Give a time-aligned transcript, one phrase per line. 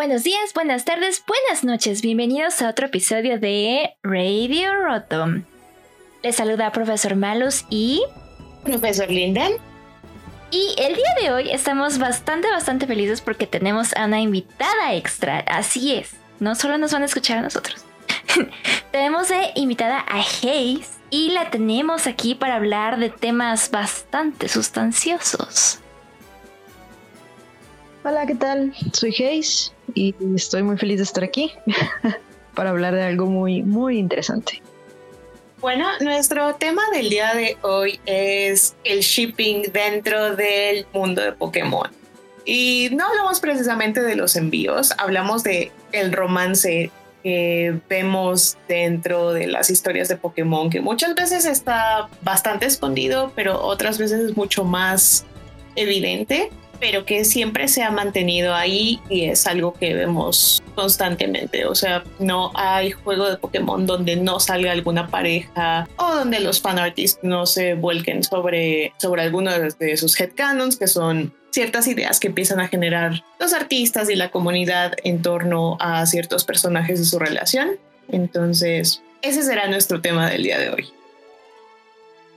[0.00, 2.00] Buenos días, buenas tardes, buenas noches.
[2.00, 5.42] Bienvenidos a otro episodio de Radio Roto.
[6.22, 8.02] Les saluda Profesor Malus y
[8.64, 9.52] Profesor Linden.
[10.50, 15.40] Y el día de hoy estamos bastante, bastante felices porque tenemos a una invitada extra.
[15.40, 17.84] Así es, no solo nos van a escuchar a nosotros.
[18.92, 25.78] tenemos de invitada a Hayes y la tenemos aquí para hablar de temas bastante sustanciosos.
[28.04, 28.72] Hola, ¿qué tal?
[28.92, 31.52] Soy Hayes y estoy muy feliz de estar aquí
[32.54, 34.62] para hablar de algo muy, muy interesante.
[35.60, 41.90] Bueno, nuestro tema del día de hoy es el shipping dentro del mundo de Pokémon.
[42.46, 46.90] Y no hablamos precisamente de los envíos, hablamos de el romance
[47.22, 53.60] que vemos dentro de las historias de Pokémon, que muchas veces está bastante escondido, pero
[53.62, 55.24] otras veces es mucho más
[55.76, 56.50] evidente
[56.80, 61.66] pero que siempre se ha mantenido ahí y es algo que vemos constantemente.
[61.66, 66.60] O sea, no hay juego de Pokémon donde no salga alguna pareja o donde los
[66.60, 72.28] fanartists no se vuelquen sobre, sobre alguno de sus headcanons, que son ciertas ideas que
[72.28, 77.18] empiezan a generar los artistas y la comunidad en torno a ciertos personajes y su
[77.18, 77.70] relación.
[78.10, 80.88] Entonces, ese será nuestro tema del día de hoy.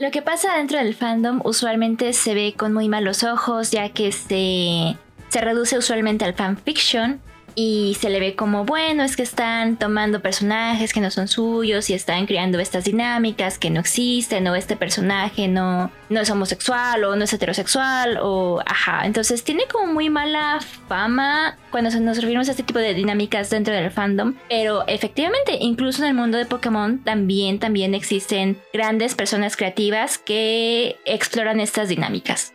[0.03, 4.11] Lo que pasa dentro del fandom usualmente se ve con muy malos ojos, ya que
[4.11, 4.97] se,
[5.29, 7.21] se reduce usualmente al fanfiction
[7.55, 11.89] y se le ve como, bueno, es que están tomando personajes que no son suyos
[11.89, 17.03] y están creando estas dinámicas que no existen o este personaje no, no es homosexual
[17.03, 19.05] o no es heterosexual o ajá.
[19.05, 23.73] Entonces tiene como muy mala fama cuando nos referimos a este tipo de dinámicas dentro
[23.73, 29.55] del fandom, pero efectivamente, incluso en el mundo de Pokémon también, también existen grandes personas
[29.55, 32.53] creativas que exploran estas dinámicas.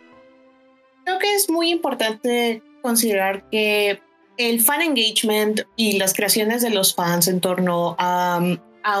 [1.05, 3.99] Creo que es muy importante considerar que
[4.39, 8.55] el fan engagement y las creaciones de los fans en torno a,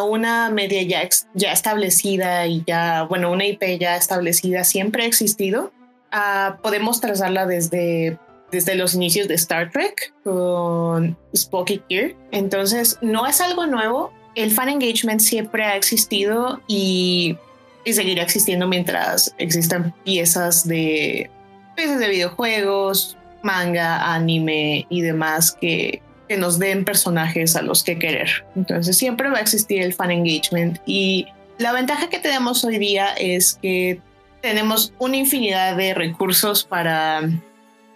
[0.07, 5.71] una media ya, establecida y ya, bueno, una IP ya establecida siempre ha existido.
[6.11, 8.19] Ah, podemos trazarla desde,
[8.51, 12.15] desde los inicios de Star Trek con Spock Kirk.
[12.31, 14.11] Entonces, no es algo nuevo.
[14.35, 17.37] El fan engagement siempre ha existido y,
[17.85, 21.31] y seguirá existiendo mientras existan piezas de,
[21.75, 27.97] piezas de videojuegos, manga, anime y demás que, que nos den personajes a los que
[27.97, 28.45] querer.
[28.55, 31.27] Entonces siempre va a existir el fan engagement y
[31.57, 33.99] la ventaja que tenemos hoy día es que
[34.41, 37.21] tenemos una infinidad de recursos para,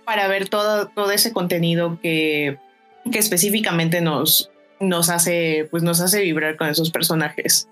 [0.05, 2.57] para ver todo, todo ese contenido que,
[3.09, 7.69] que específicamente nos, nos, hace, pues nos hace vibrar con esos personajes.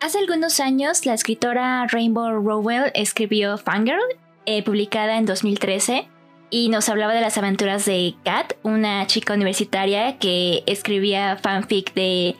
[0.00, 4.00] Hace algunos años, la escritora Rainbow Rowell escribió Fangirl
[4.46, 6.08] eh, publicada en 2013
[6.50, 12.36] y nos hablaba de las aventuras de Kat, una chica universitaria que escribía fanfic de,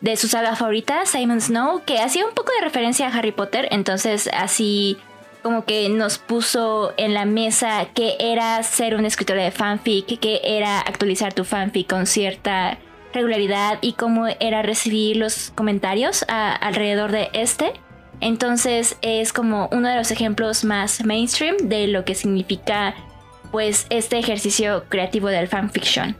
[0.00, 3.68] de su saga favorita, Simon Snow, que hacía un poco de referencia a Harry Potter,
[3.70, 4.98] entonces así
[5.42, 10.40] como que nos puso en la mesa que era ser una escritora de fanfic, que
[10.42, 12.78] era actualizar tu fanfic con cierta
[13.12, 17.74] regularidad y cómo era recibir los comentarios alrededor de este.
[18.20, 22.94] Entonces es como uno de los ejemplos más mainstream de lo que significa
[23.50, 26.16] pues este ejercicio creativo del fanfiction.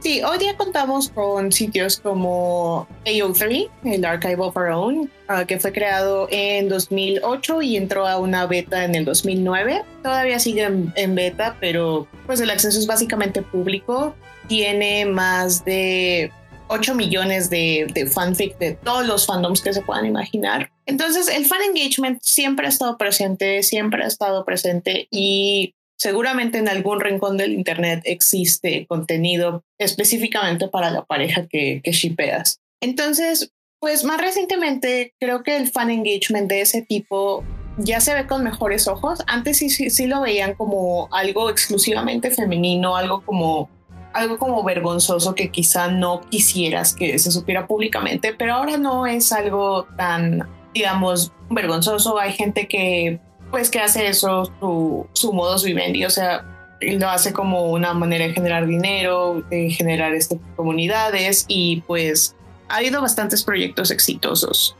[0.00, 5.58] Sí, hoy día contamos con sitios como AO3, el Archive of Our Own, ah, que
[5.58, 9.82] fue creado en 2008 y entró a una beta en el 2009.
[10.02, 14.14] Todavía sigue en, beta, pero pues el acceso es básicamente público.
[14.46, 16.30] Tiene más de
[16.68, 20.70] 8 millones de, de fanfic de todos los fandoms que se puedan imaginar.
[20.86, 26.68] Entonces, el fan engagement siempre ha estado presente, siempre ha estado presente y seguramente en
[26.68, 32.60] algún rincón del Internet existe contenido específicamente para la pareja que, que shipeas.
[32.80, 37.44] Entonces, pues más recientemente creo que el fan engagement de ese tipo
[37.78, 39.20] ya se ve con mejores ojos.
[39.26, 43.68] Antes sí, sí, sí lo veían como algo exclusivamente femenino, algo como
[44.16, 49.32] algo como vergonzoso que quizá no quisieras que se supiera públicamente, pero ahora no es
[49.32, 52.18] algo tan, digamos, vergonzoso.
[52.18, 53.20] Hay gente que,
[53.50, 56.44] pues, que hace eso su, su modus vivendi, o sea,
[56.80, 62.34] lo hace como una manera de generar dinero, de generar este, comunidades y pues
[62.68, 64.76] ha habido bastantes proyectos exitosos.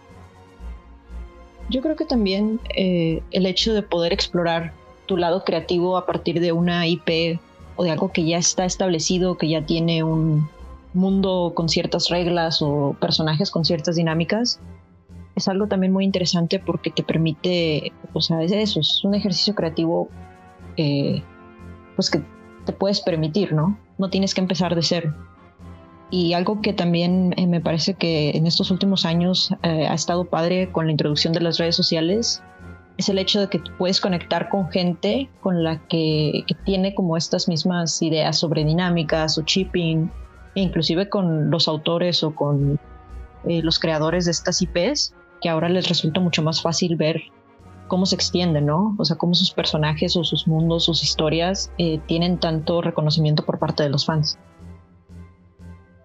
[1.68, 4.72] Yo creo que también eh, el hecho de poder explorar
[5.06, 7.40] tu lado creativo a partir de una IP
[7.76, 10.48] o de algo que ya está establecido, que ya tiene un,
[10.96, 14.58] mundo con ciertas reglas o personajes con ciertas dinámicas,
[15.36, 19.54] es algo también muy interesante porque te permite, o sea, es eso, es un ejercicio
[19.54, 20.08] creativo
[20.76, 21.22] eh,
[21.94, 22.22] pues que
[22.64, 23.78] te puedes permitir, ¿no?
[23.98, 25.14] No tienes que empezar de cero.
[26.10, 30.24] Y algo que también eh, me parece que en estos últimos años eh, ha estado
[30.24, 32.42] padre con la introducción de las redes sociales
[32.96, 37.48] es el hecho de que puedes conectar con gente con la que, tiene como estas
[37.48, 40.10] mismas ideas sobre dinámicas o chipping,
[40.54, 42.80] e inclusive con los autores o con
[43.44, 47.20] eh, los creadores de estas IPs, que ahora les resulta mucho más fácil ver
[47.88, 48.96] cómo se extienden, ¿no?
[48.98, 51.70] O sea, cómo sus personajes o sus mundos, sus historias
[52.06, 54.38] tienen tanto reconocimiento por parte de los fans.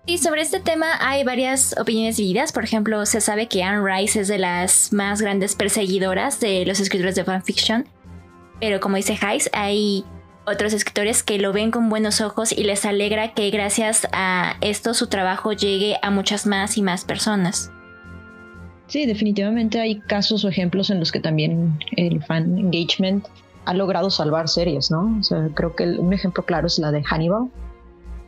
[0.06, 2.52] Y sobre este tema hay varias opiniones divididas.
[2.52, 6.80] Por ejemplo, se sabe que Anne Rice es de las más grandes perseguidoras de los
[6.80, 7.86] escritores de fanfiction.
[8.60, 10.04] Pero como dice Heiss, hay
[10.46, 14.94] otros escritores que lo ven con buenos ojos y les alegra que gracias a esto
[14.94, 17.72] su trabajo llegue a muchas más y más personas.
[18.88, 23.26] Sí, definitivamente hay casos o ejemplos en los que también el fan engagement
[23.66, 25.16] ha logrado salvar series, ¿no?
[25.20, 27.50] O sea, creo que un ejemplo claro es la de Hannibal,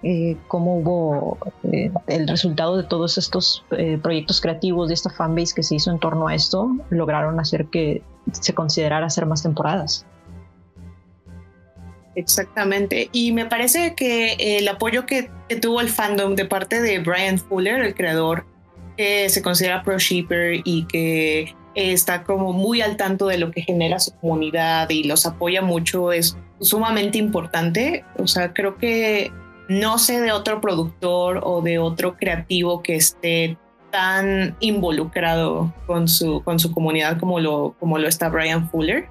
[0.05, 1.38] eh, cómo hubo
[1.71, 5.91] eh, el resultado de todos estos eh, proyectos creativos, de esta fanbase que se hizo
[5.91, 8.01] en torno a esto, lograron hacer que
[8.33, 10.05] se considerara hacer más temporadas.
[12.15, 13.09] Exactamente.
[13.13, 17.79] Y me parece que el apoyo que, tuvo el fandom de parte de Brian Fuller,
[17.81, 18.45] el creador,
[18.97, 23.61] que se considera pro shipper y que está como muy al tanto de lo que
[23.61, 28.03] genera su comunidad y los apoya mucho, es sumamente importante.
[28.17, 29.31] O sea, creo que
[29.68, 33.57] no sé de otro productor o de otro creativo que esté
[33.92, 39.07] tan involucrado con su, con su comunidad como lo, como lo está Brian Fuller.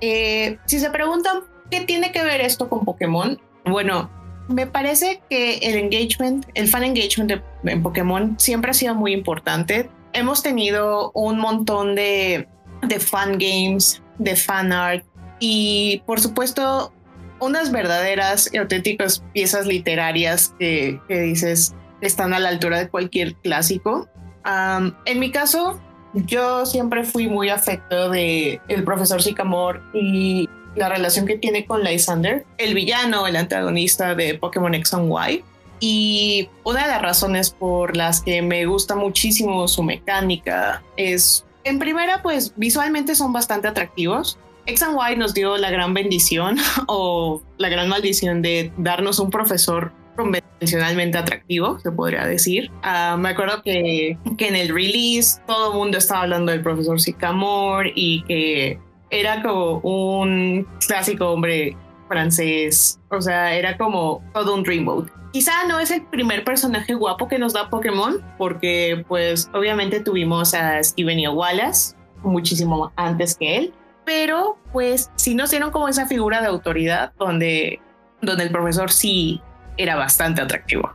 [0.00, 1.40] Eh, si se preguntan
[1.70, 4.10] qué tiene que ver esto con Pokémon, bueno,
[4.48, 9.90] me parece que el engagement, el fan engagement en Pokémon siempre ha sido muy importante.
[10.12, 12.48] Hemos tenido un montón de,
[12.82, 15.04] de fan games, de fan art
[15.40, 16.92] y por supuesto
[17.42, 24.08] unas verdaderas y auténticas piezas literarias que, dices están a la altura de cualquier clásico.
[24.44, 25.80] en mi caso,
[26.14, 31.84] yo siempre fui muy afecto de el profesor Sycamore y la relación que tiene con
[31.84, 35.44] Lysander, el villano, el antagonista de Pokémon X y Y.
[35.84, 41.78] Y una de las razones por las que me gusta muchísimo su mecánica es, en
[41.78, 44.38] primera, pues visualmente son bastante atractivos.
[44.66, 46.56] X Y nos dio la gran bendición
[46.86, 52.70] o la gran maldición de darnos un profesor convencionalmente atractivo, se podría decir.
[52.82, 57.00] Ah, me acuerdo que, que, en el release todo el mundo estaba hablando del profesor
[57.00, 58.78] Sycamore y que
[59.10, 61.76] era como un clásico hombre
[62.08, 65.08] francés, o sea, era como todo un dreamboat.
[65.32, 70.52] Quizá no es el primer personaje guapo que nos da Pokémon, porque pues obviamente tuvimos
[70.52, 73.74] a Steven y a Wallace muchísimo antes que él,
[74.04, 77.80] pero pues sí nos dieron como esa figura de autoridad donde,
[78.20, 79.40] donde el profesor sí
[79.76, 80.90] era bastante atractivo.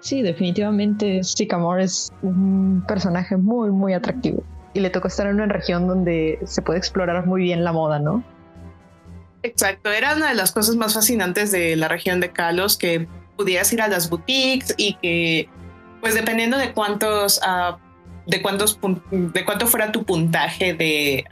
[0.00, 4.42] Sí, definitivamente Sycamore es un personaje muy, muy atractivo.
[4.74, 7.98] Y le tocó estar en una región donde se puede explorar muy bien la moda,
[7.98, 8.24] ¿no?
[9.44, 13.06] Exacto, era una de las cosas más fascinantes de la región de Kalos, que
[13.36, 15.48] pudieras ir a las boutiques y que,
[16.00, 17.76] pues dependiendo de cuántos uh,
[18.26, 18.78] de cuántos
[19.10, 21.24] de cuánto fuera tu puntaje de,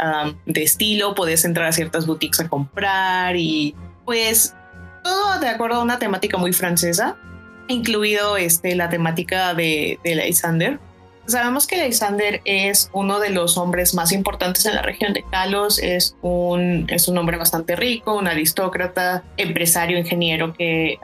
[0.46, 4.54] de estilo, podías entrar a ciertas boutiques a comprar y pues
[5.04, 7.16] todo de acuerdo a una temática muy francesa,
[7.68, 10.78] incluido este, la temática de, de Lysander.
[11.26, 15.78] Sabemos que Lysander es uno de los hombres más importantes en la región de Kalos,
[15.78, 20.98] es un, es un hombre bastante rico, un aristócrata, empresario, ingeniero que,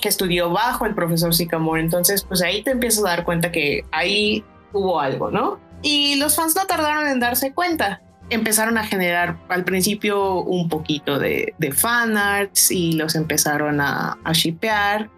[0.00, 1.80] que estudió bajo el profesor Sycamore.
[1.80, 4.42] Entonces, pues ahí te empiezas a dar cuenta que ahí
[4.72, 5.60] hubo algo, ¿no?
[5.82, 8.02] Y los fans no tardaron en darse cuenta.
[8.30, 14.32] Empezaron a generar al principio un poquito de, de fanarts y los empezaron a, a.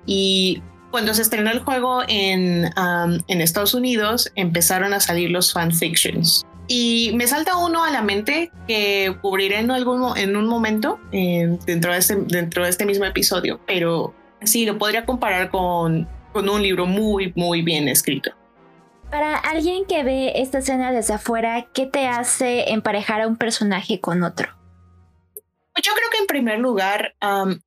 [0.07, 6.47] Y cuando se estrenó el juego en, um, Estados Unidos, empezaron a salir los fanfictions.
[6.69, 11.59] Y me salta uno a la mente que cubriré en, algún, en un momento eh,
[11.67, 16.49] dentro, de este, dentro de este mismo episodio, pero sí, lo podría comparar con, con
[16.49, 18.31] un libro muy, muy bien escrito.
[19.11, 24.01] Para alguien que ve esta escena desde afuera, ¿qué te hace emparejar a un personaje
[24.01, 24.49] con otro?
[25.73, 27.17] Pues yo creo que en primer lugar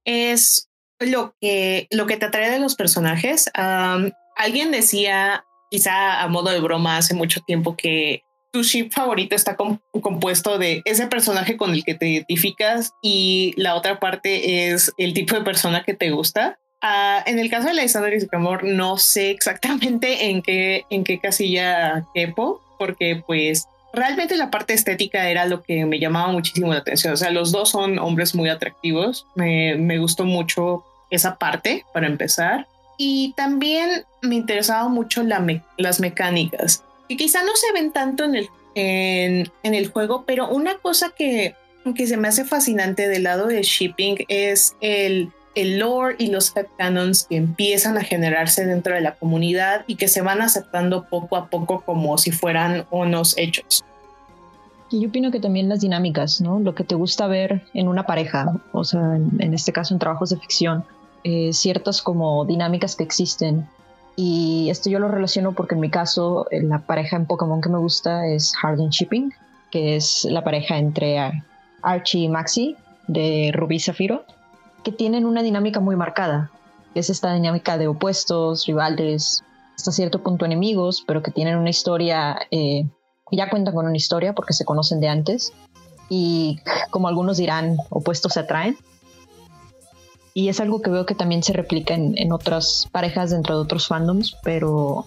[0.06, 0.70] es
[1.00, 3.50] lo que, lo que te atrae de los personajes.
[3.54, 8.24] alguien decía, quizá a modo de broma, hace mucho tiempo que
[8.54, 13.76] tu ship favorito está compuesto de ese personaje con el que te identificas y la
[13.76, 16.60] otra parte es el tipo de persona que te gusta.
[16.86, 21.18] Ah, en el caso de Lysander y Sycamore, no sé exactamente en qué, en qué
[21.18, 26.80] casilla quepo, porque pues realmente la parte estética era lo que me llamaba muchísimo la
[26.80, 27.14] atención.
[27.14, 29.26] O sea, los dos son hombres muy atractivos.
[29.36, 32.68] Me, me gustó mucho esa parte para empezar.
[32.98, 35.42] Y también me interesaba mucho la
[35.78, 40.50] las mecánicas, que quizá no se ven tanto en el, en, en el juego, pero
[40.50, 41.56] una cosa que,
[41.96, 46.56] que se me hace fascinante del lado de shipping es el el lore y los
[46.56, 51.36] headcanons que empiezan a generarse dentro de la comunidad y que se van aceptando poco
[51.36, 53.84] a poco como si fueran unos hechos.
[54.90, 56.60] Y yo opino que también las dinámicas, ¿no?
[56.60, 60.30] Lo que te gusta ver en una pareja, o sea, en, este caso en trabajos
[60.30, 60.86] de ficción,
[61.24, 63.68] eh, ciertas como dinámicas que existen.
[64.16, 67.70] Y esto yo lo relaciono porque en mi caso eh, la pareja en Pokémon que
[67.70, 69.34] me gusta es Harden Shipping,
[69.72, 71.18] que es la pareja entre
[71.82, 72.76] Archie y Maxi
[73.08, 74.24] de Rubí Zafiro
[74.84, 76.52] que tienen una dinámica muy marcada.
[76.94, 79.44] Es esta dinámica de opuestos, rivales,
[79.76, 82.88] hasta cierto punto enemigos, pero que tienen una historia, eh,
[83.32, 85.54] ya cuentan con una historia porque se conocen de antes.
[86.10, 86.60] Y
[86.92, 88.78] como algunos dirán, opuestos se atraen.
[90.36, 93.88] Y es algo que veo que también se replica en, otras parejas dentro de otros
[93.88, 95.06] fandoms, pero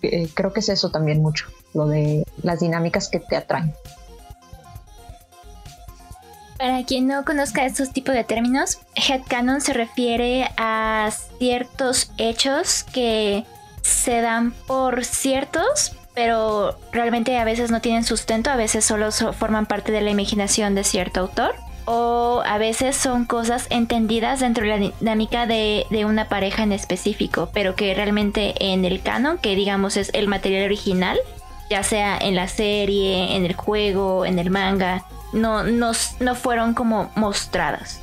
[0.00, 3.74] eh, creo que es eso también mucho, lo de las dinámicas que te atraen.
[6.58, 13.44] Para quien no conozca estos tipos de términos, headcanon se refiere a ciertos hechos que
[13.82, 19.66] se dan por ciertos, pero realmente a veces no tienen sustento, a veces solo forman
[19.66, 24.70] parte de la imaginación de cierto autor, o a veces son cosas entendidas dentro de
[24.70, 29.54] la dinámica de, de una pareja en específico, pero que realmente en el canon, que
[29.54, 31.18] digamos es el material original,
[31.70, 36.74] ya sea en la serie, en el juego, en el manga, no, no, no fueron
[36.74, 38.00] como mostradas.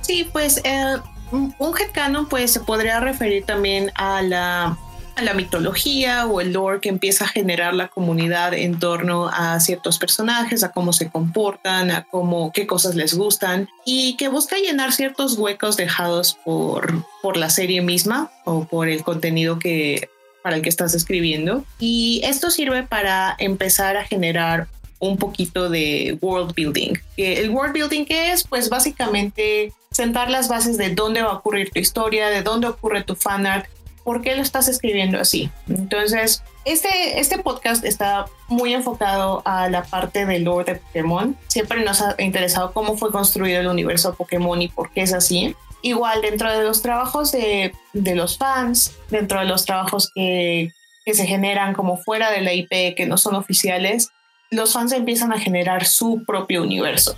[0.00, 0.96] Sí, pues eh,
[1.32, 4.78] un headcanon pues se podría referir también a la,
[5.16, 9.58] a la mitología o el lore que empieza a generar la comunidad en torno a
[9.60, 14.56] ciertos personajes, a cómo se comportan, a cómo, qué cosas les gustan y que busca
[14.56, 20.10] llenar ciertos huecos dejados por, por la serie misma o por el contenido que
[20.42, 21.64] para el que estás escribiendo.
[21.80, 26.94] Y esto sirve para empezar a generar un poquito de world building.
[27.16, 31.70] El world building que es, pues básicamente sentar las bases de dónde va a ocurrir
[31.70, 33.66] tu historia, de dónde ocurre tu fanart,
[34.04, 35.50] por qué lo estás escribiendo así.
[35.68, 41.36] Entonces, este, este podcast está muy enfocado a la parte del lore de Pokémon.
[41.48, 45.56] Siempre nos ha interesado cómo fue construido el universo Pokémon y por qué es así.
[45.82, 50.70] Igual dentro de los trabajos de, de los fans, dentro de los trabajos que,
[51.04, 54.10] que se generan como fuera de la IP, que no son oficiales,
[54.50, 57.16] los fans empiezan a generar su propio universo.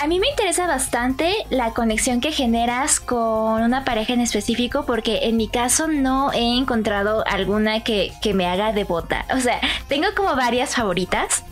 [0.00, 5.20] A mí me interesa bastante la conexión que generas con una pareja en específico porque
[5.28, 9.24] en mi caso no he encontrado alguna que, me haga devota.
[9.34, 11.44] O sea, tengo como varias favoritas,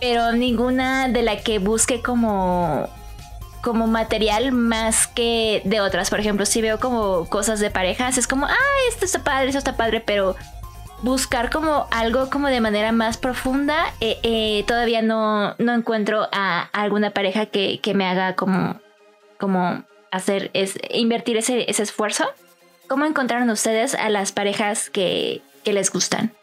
[0.00, 2.88] pero ninguna de la que busque como
[3.62, 6.10] como material más que de otras.
[6.10, 8.56] Por ejemplo, si veo como cosas de parejas, es como, ah,
[8.88, 10.34] esto está padre, esto está padre, pero
[11.02, 16.62] buscar como algo como de manera más profunda, eh, eh, todavía no, no encuentro a,
[16.72, 18.80] alguna pareja que, me haga como,
[19.38, 22.24] como hacer, es, invertir ese, ese esfuerzo.
[22.88, 26.34] ¿Cómo encontraron ustedes a las parejas que, les gustan?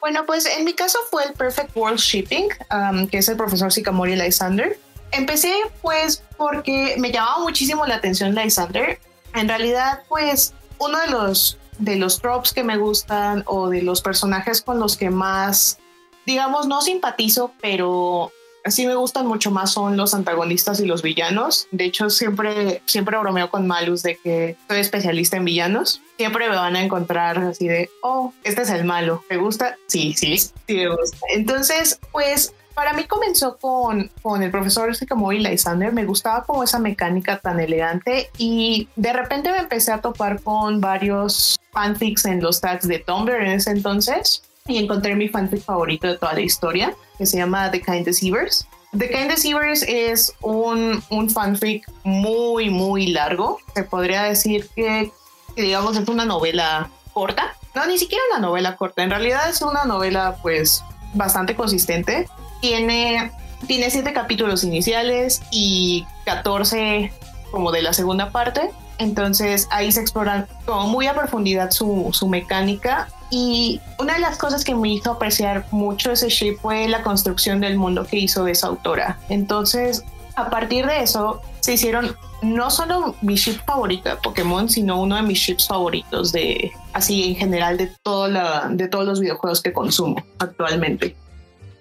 [0.00, 3.72] Bueno, pues en mi caso fue el Perfect World Shipping, um, que es el profesor
[3.72, 4.78] Sikamori Lysander.
[5.12, 8.98] Empecé pues porque me llamaba muchísimo la atención Lysander.
[9.34, 14.02] En realidad, pues uno de los de los tropes que me gustan o de los
[14.02, 15.78] personajes con los que más,
[16.26, 18.32] digamos, no simpatizo, pero
[18.66, 21.66] sí me gustan mucho más son los antagonistas y los villanos.
[21.70, 26.00] De hecho, siempre, siempre bromeo con Malus de que soy especialista en villanos.
[26.16, 29.24] Siempre me van a encontrar así de, oh, este es el malo.
[29.28, 29.76] ¿Te gusta?
[29.86, 31.16] Sí, sí, sí me gusta.
[31.34, 34.90] Entonces, pues para mí comenzó con, con el profesor
[35.32, 35.92] y Lysander.
[35.92, 40.80] Me gustaba como esa mecánica tan elegante y de repente me empecé a topar con
[40.80, 46.06] varios fanfics en los tags de Tumblr en ese entonces y encontré mi fanfic favorito
[46.06, 48.66] de toda la historia que se llama The Kind Deceivers.
[48.96, 53.58] The Kind Deceivers es un, un fanfic muy, muy largo.
[53.74, 55.10] Se podría decir que,
[55.56, 57.56] digamos, es una novela corta.
[57.74, 59.02] No, ni siquiera una novela corta.
[59.02, 62.26] En realidad es una novela, pues, bastante consistente
[62.62, 63.32] tiene,
[63.66, 67.12] tiene siete capítulos iniciales y 14
[67.50, 68.70] como de la segunda parte.
[69.02, 73.08] Entonces ahí se explora como muy a profundidad su, su mecánica.
[73.30, 77.60] Y una de las cosas que me hizo apreciar mucho ese ship fue la construcción
[77.60, 79.18] del mundo que hizo esa autora.
[79.28, 80.04] Entonces
[80.36, 85.16] a partir de eso se hicieron no solo mi ship favorito de Pokémon, sino uno
[85.16, 89.62] de mis ships favoritos de así en general de toda la, de todos los videojuegos
[89.62, 91.14] que consumo actualmente.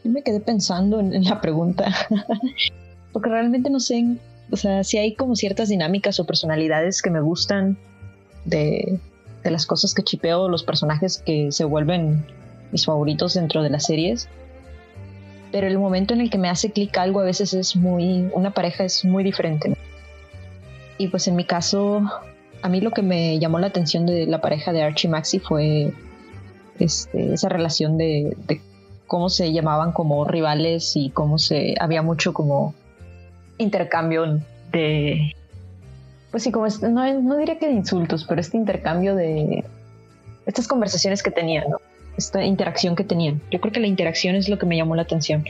[0.04, 1.92] Yo me quedé pensando en, la pregunta,
[3.14, 4.18] porque realmente no sé,
[4.52, 7.78] o sea, si hay como ciertas dinámicas o personalidades que me gustan
[8.46, 9.00] de,
[9.44, 12.26] de las cosas que chipeo, los personajes que se vuelven
[12.72, 14.28] mis favoritos dentro de las series.
[15.52, 18.52] Pero el momento en el que me hace clic algo a veces es muy, una
[18.52, 19.76] pareja es muy diferente.
[20.98, 22.02] Y pues en mi caso,
[22.62, 25.40] a mí lo que me llamó la atención de la pareja de Archie y Maxi
[25.40, 25.94] fue
[26.80, 28.36] este, esa relación de,
[29.08, 32.74] cómo se llamaban como rivales y cómo se había mucho como
[33.62, 34.40] intercambio
[34.72, 35.36] de
[36.32, 39.66] pues sí como no, no diría que de insultos pero este intercambio de
[40.46, 41.78] estas conversaciones que tenían ¿no?
[42.18, 43.42] esta interacción que tenían.
[43.52, 45.46] Yo creo que la interacción es lo que me llamó la atención.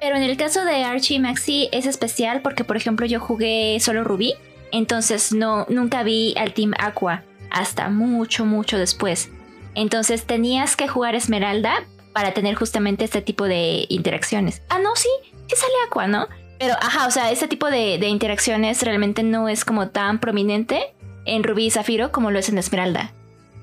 [0.00, 3.78] Pero en el caso de Archie y Maxi es especial porque, por ejemplo, yo jugué
[3.80, 4.34] solo Ruby,
[4.70, 9.30] entonces no, nunca vi al Team Aqua hasta mucho, mucho después.
[9.74, 14.62] Entonces tenías que jugar Esmeralda para tener justamente este tipo de interacciones.
[14.68, 15.08] Ah, no, sí,
[15.48, 16.28] sí sale Aqua, ¿no?
[16.64, 20.94] Pero, ajá, o sea, este tipo de, interacciones realmente no es como tan prominente
[21.26, 23.12] en Rubí y Zafiro como lo es en Esmeralda.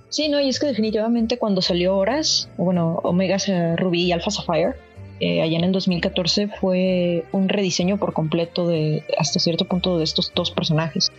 [0.09, 3.37] Sí, no, y es que definitivamente cuando salió Horas, bueno, Omega
[3.75, 4.75] Ruby y Alpha Sapphire,
[5.19, 10.03] eh, allá en el 2014 fue un rediseño por completo de hasta cierto punto de
[10.03, 11.11] estos dos personajes.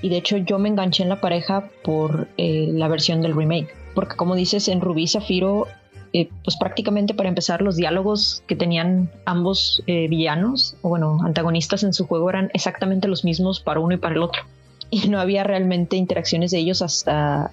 [0.00, 3.74] Y de hecho yo me enganché en la pareja por eh, la versión del remake.
[3.94, 5.68] Porque como dices, en Rubí y Zafiro,
[6.12, 11.92] eh, pues prácticamente para empezar los diálogos que tenían ambos villanos, o bueno, antagonistas en
[11.92, 14.42] su juego eran exactamente los mismos para uno y para el otro.
[14.88, 17.50] Y no había realmente interacciones de ellos hasta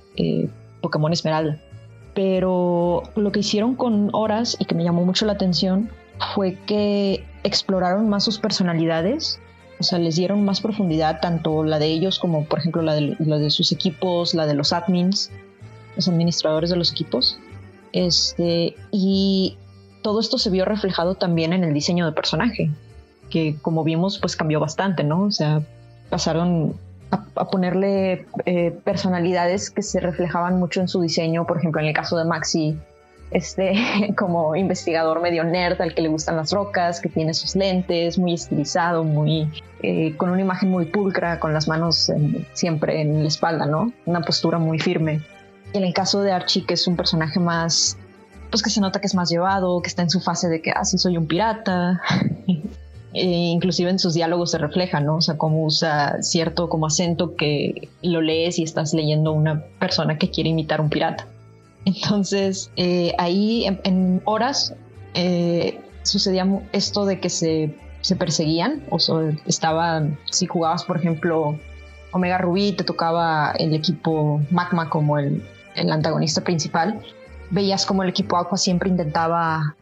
[0.82, 1.58] Pokémon Esmeralda.
[2.14, 5.90] Pero lo que hicieron con Horas y que me llamó mucho la atención
[6.36, 9.40] fue que exploraron más sus personalidades,
[9.80, 13.16] o sea, les dieron más profundidad, tanto la de ellos como, por ejemplo, la de,
[13.18, 15.32] de sus equipos, la de los admins,
[15.96, 17.40] los administradores de los equipos.
[17.94, 19.58] Este, y
[20.02, 22.70] todo esto se vio reflejado también en el diseño de personaje,
[23.30, 25.24] que como vimos, pues cambió bastante, ¿no?
[25.24, 25.62] O sea,
[26.10, 26.76] pasaron
[27.12, 31.94] a, ponerle eh, personalidades que se reflejaban mucho en su diseño, por ejemplo, en el
[31.94, 32.78] caso de Maxi,
[33.32, 33.74] este
[34.18, 38.34] como investigador medio nerd al que le gustan las rocas, que tiene sus lentes, muy
[38.34, 39.50] estilizado, muy
[39.82, 42.12] eh, con una imagen muy pulcra, con las manos
[42.54, 43.92] siempre en la espalda, ¿no?
[44.06, 45.22] Una postura muy firme.
[45.74, 47.98] En el caso de Archie, que es un personaje más,
[48.50, 50.72] pues que se nota que es más llevado, que está en su fase de que,
[50.72, 52.02] ah, sí, soy un pirata,
[53.14, 55.18] Eh, inclusive en sus diálogos se refleja, ¿no?
[55.18, 60.18] O sea, cómo usa cierto como acento que lo lees y estás leyendo una persona
[60.18, 61.28] que quiere imitar un pirata.
[61.86, 64.74] Entonces, eh, ahí en, horas
[65.14, 71.60] eh, sucedía esto de que se, se perseguían, o sea, estaba, si jugabas, por ejemplo,
[72.14, 75.44] Omega Rubí, te tocaba el equipo Magma como el,
[75.76, 77.02] el antagonista principal,
[77.50, 79.76] veías como el equipo Aqua siempre intentaba,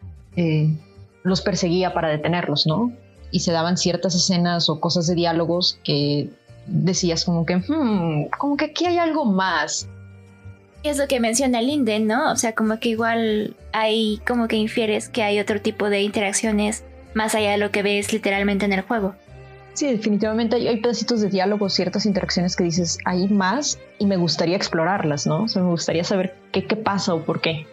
[1.23, 2.91] los perseguía para detenerlos, ¿no?
[3.32, 6.30] y se daban ciertas escenas o cosas de diálogos que
[6.67, 9.88] decías como que, hmm, como que aquí hay algo más.
[10.84, 12.32] Es lo que menciona Linden, ¿no?
[12.32, 16.84] O sea, como que igual hay, como que infieres que hay otro tipo de interacciones
[17.13, 19.15] más allá de lo que ves literalmente en el juego.
[19.73, 24.57] Sí, definitivamente hay, pedacitos de diálogo, ciertas interacciones que dices, hay más y me gustaría
[24.57, 25.43] explorarlas, ¿no?
[25.43, 27.65] O sea, me gustaría saber qué, qué pasa o por qué.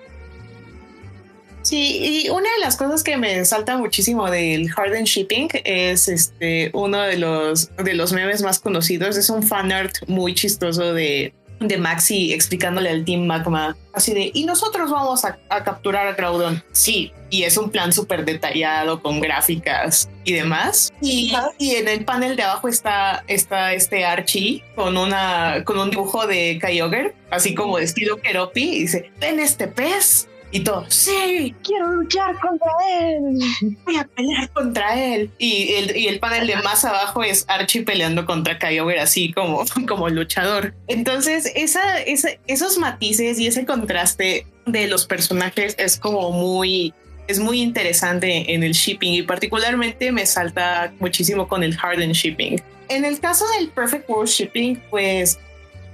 [1.62, 6.70] Sí, y una de las cosas que me salta muchísimo del Harden Shipping es este
[6.72, 9.16] uno de los de los memes más conocidos.
[9.16, 14.30] Es un fan art muy chistoso de, de Maxi explicándole al Team Magma así de
[14.32, 16.62] y nosotros vamos a, capturar a Groudon.
[16.72, 20.92] Sí, y es un plan súper detallado con gráficas y demás.
[21.02, 25.90] Y, y, en el panel de abajo está, está este Archie con una con un
[25.90, 30.86] dibujo de Kyogre, así como de estilo Keropi, y dice: Ven este pez y todo,
[30.88, 33.38] sí, quiero luchar contra él,
[33.84, 35.30] voy a pelear contra él.
[35.38, 39.64] Y el, y el panel de más abajo es Archie peleando contra Kyogre así como,
[39.88, 40.74] como luchador.
[40.86, 46.94] Entonces, esa, esa, esos matices y ese contraste de los personajes es como muy,
[47.26, 52.60] es muy interesante en el shipping y particularmente me salta muchísimo con el Harden shipping.
[52.88, 55.38] En el caso del Perfect World Shipping, pues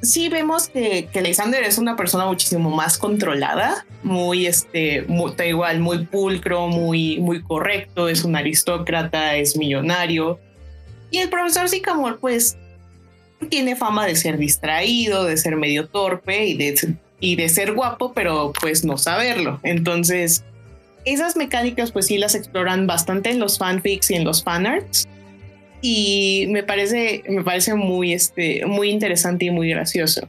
[0.04, 5.06] sí vemos que, que Lysander es una persona muchísimo más controlada, muy, este,
[5.46, 10.38] igual, muy pulcro, muy, muy correcto, es un aristócrata, es millonario.
[11.10, 12.56] Y el profesor Sycamore, pues,
[13.48, 18.12] tiene fama de ser distraído, de ser medio torpe y de, y de ser guapo,
[18.12, 19.60] pero pues no saberlo.
[19.62, 20.44] Entonces,
[21.04, 25.06] esas mecánicas pues sí las exploran bastante en los fanfics y en los fanarts
[25.86, 30.26] y me parece, me parece muy, este, muy interesante y muy gracioso.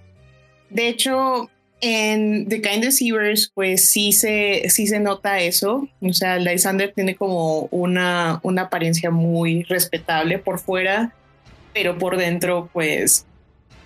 [0.70, 5.88] De hecho, en The Kind Deceivers, pues sí se, sí se nota eso.
[6.02, 11.14] O sea, Lysander tiene como una, una apariencia muy respetable por fuera,
[11.74, 13.26] pero por dentro, pues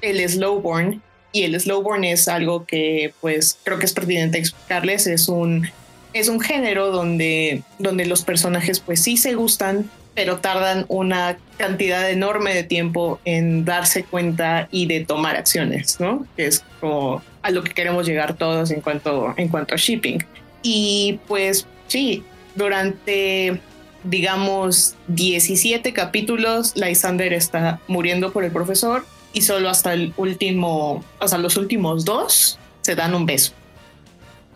[0.01, 1.03] el Slowborn.
[1.33, 5.05] Y el Slowborn es algo que, pues, creo que es pertinente explicarles.
[5.05, 5.67] Es un,
[6.13, 9.87] es un género donde, donde los personajes, pues sí se gustan,
[10.19, 16.27] pero tardan una cantidad enorme de tiempo en darse cuenta y de tomar acciones, ¿no?
[16.35, 20.17] Que es como a lo que queremos llegar todos en cuanto, en cuanto a shipping.
[20.61, 23.61] Y pues sí, durante
[24.03, 31.37] digamos 17 capítulos, Lysander está muriendo por el profesor y solo hasta el último, sea,
[31.37, 33.53] los últimos dos se dan un beso.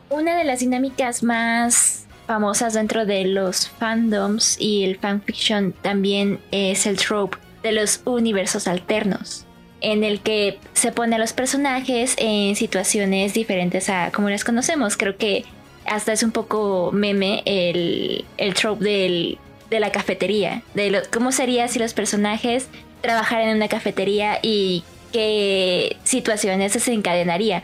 [0.10, 6.86] Una de las dinámicas más famosas dentro de los fandoms y el fanfiction también es
[6.86, 9.45] el trope de los universos alternos,
[9.81, 14.97] en el que se pone a los personajes en situaciones diferentes a como las conocemos.
[14.97, 15.45] Creo que
[15.86, 19.38] hasta es un poco meme el, el trope del,
[19.69, 22.67] de la cafetería, de cómo sería si los personajes
[23.01, 27.63] trabajaran en una cafetería y qué situaciones se desencadenaría.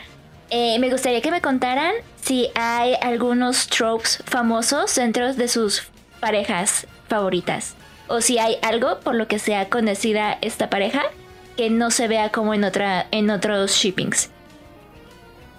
[0.51, 5.83] Eh, me gustaría que me contaran si hay algunos tropes famosos dentro de sus
[6.19, 7.75] parejas favoritas.
[8.07, 11.03] O si hay algo por lo que sea conocida esta pareja
[11.55, 14.31] que no se vea como en, otra, en otros shippings.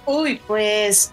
[0.07, 1.13] Uy, pues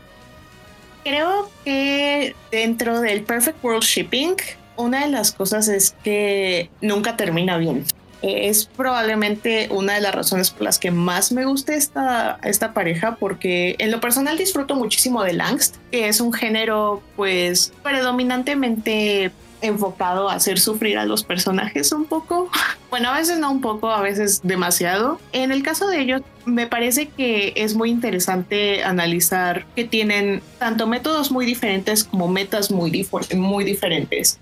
[1.03, 4.35] creo que dentro del Perfect World Shipping,
[4.75, 7.85] una de las cosas es que nunca termina bien
[8.21, 13.15] es probablemente una de las razones por las que más me gusta esta, esta pareja,
[13.15, 20.29] porque en lo personal disfruto muchísimo de Angst, que es un género pues predominantemente enfocado
[20.29, 22.49] a hacer sufrir a los personajes un poco.
[22.89, 25.19] Bueno, a veces no un poco, a veces demasiado.
[25.33, 30.87] En el caso de ellos, me parece que es muy interesante analizar que tienen tanto
[30.87, 34.39] métodos muy diferentes como metas muy, muy diferentes.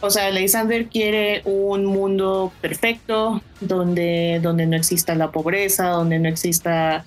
[0.00, 6.28] O sea, Lysander quiere un mundo perfecto donde, donde no exista la pobreza, donde no
[6.28, 7.04] exista,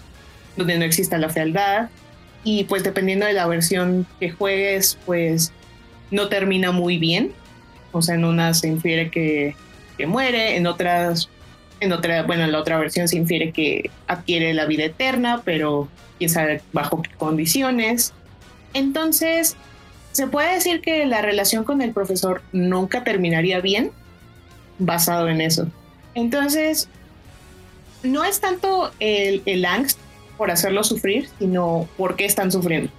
[0.58, 1.90] donde no exista la fealdad.
[2.44, 5.54] Y pues dependiendo de la versión que juegues, pues
[6.10, 7.32] no termina muy bien.
[7.94, 9.56] O sea, en una se infiere que,
[9.98, 11.30] que muere, en otras,
[11.80, 15.88] en otra, bueno, en la otra versión se infiere que adquiere la vida eterna, pero
[16.18, 18.14] quién sabe bajo qué condiciones.
[18.74, 19.56] Entonces,
[20.12, 23.92] se puede decir que la relación con el profesor nunca terminaría bien
[24.78, 25.68] basado en eso.
[26.16, 26.90] Entonces,
[28.04, 30.00] no es tanto el, el angst
[30.38, 32.92] por hacerlo sufrir, sino por qué están sufriendo.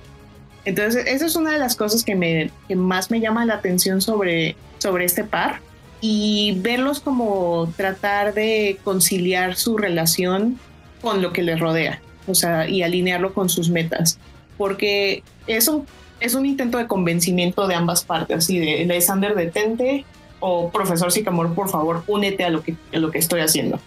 [0.65, 4.01] Entonces, eso es una de las cosas que, me, que más me llama la atención
[4.01, 5.61] sobre, sobre este par
[6.01, 10.59] y verlos como tratar de conciliar su relación
[11.01, 14.19] con lo que les rodea, o sea, y alinearlo con sus metas,
[14.57, 15.85] porque es un
[16.23, 20.05] es un intento de convencimiento de ambas partes, así de Alexander detente
[20.41, 23.79] o profesor Sicamor, por favor, únete a lo que, a lo que estoy haciendo.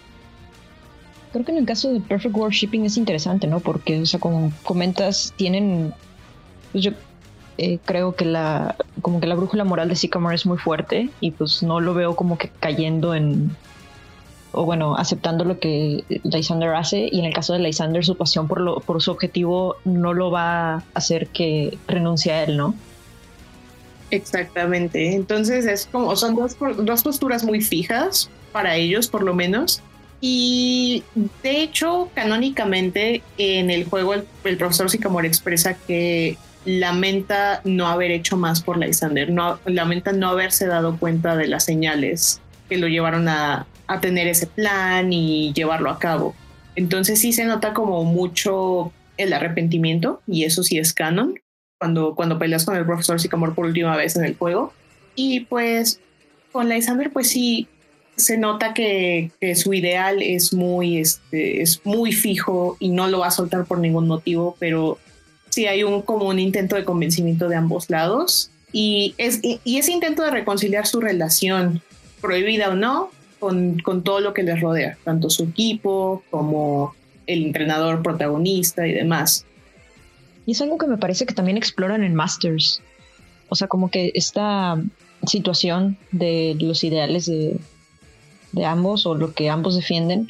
[1.32, 3.60] Creo que en el caso de Perfect World Shipping es interesante, ¿no?
[3.60, 5.92] Porque, o sea, como comentas, tienen,
[6.72, 6.92] pues yo
[7.58, 11.32] eh, creo que la, como que la brújula moral de Sycamore es muy fuerte y
[11.32, 13.54] pues no lo veo como que cayendo en,
[14.56, 18.48] o bueno, aceptando lo que Lysander hace y en el caso de Lysander su pasión
[18.48, 22.74] por, lo, por su objetivo no lo va a hacer que renuncie a él, ¿no?
[24.10, 29.82] Exactamente, entonces es como, son dos, dos posturas muy fijas para ellos por lo menos
[30.20, 31.04] y
[31.42, 38.38] de hecho canónicamente en el juego el, profesor Sycamore expresa que lamenta no haber hecho
[38.38, 42.40] más por Lysander, no, lamenta no haberse dado cuenta de las señales
[42.70, 46.34] que lo llevaron a, a tener ese plan y llevarlo a cabo.
[46.74, 51.38] Entonces sí se nota como mucho el arrepentimiento y eso sí es canon
[51.78, 54.72] cuando, cuando peleas con el profesor Sycamore por última vez en el juego.
[55.14, 56.00] Y pues
[56.52, 57.68] con Lysander pues sí
[58.16, 63.28] se nota que, su ideal es muy, este, es muy fijo y no lo va
[63.28, 64.98] a soltar por ningún motivo, pero
[65.50, 69.92] sí hay un, como un intento de convencimiento de ambos lados y, es, y ese
[69.92, 71.82] intento de reconciliar su relación,
[72.20, 73.10] prohibida o no,
[73.82, 76.94] con, todo lo que les rodea, tanto su equipo como
[77.26, 79.44] el entrenador protagonista y demás.
[80.46, 82.82] Y es algo que me parece que también exploran en Masters.
[83.48, 84.80] O sea, como que esta
[85.26, 87.58] situación de los ideales de,
[88.64, 90.28] ambos o lo que ambos defienden,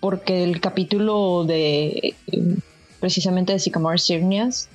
[0.00, 2.14] porque el capítulo de
[3.00, 4.68] precisamente de Sycamore Sirnias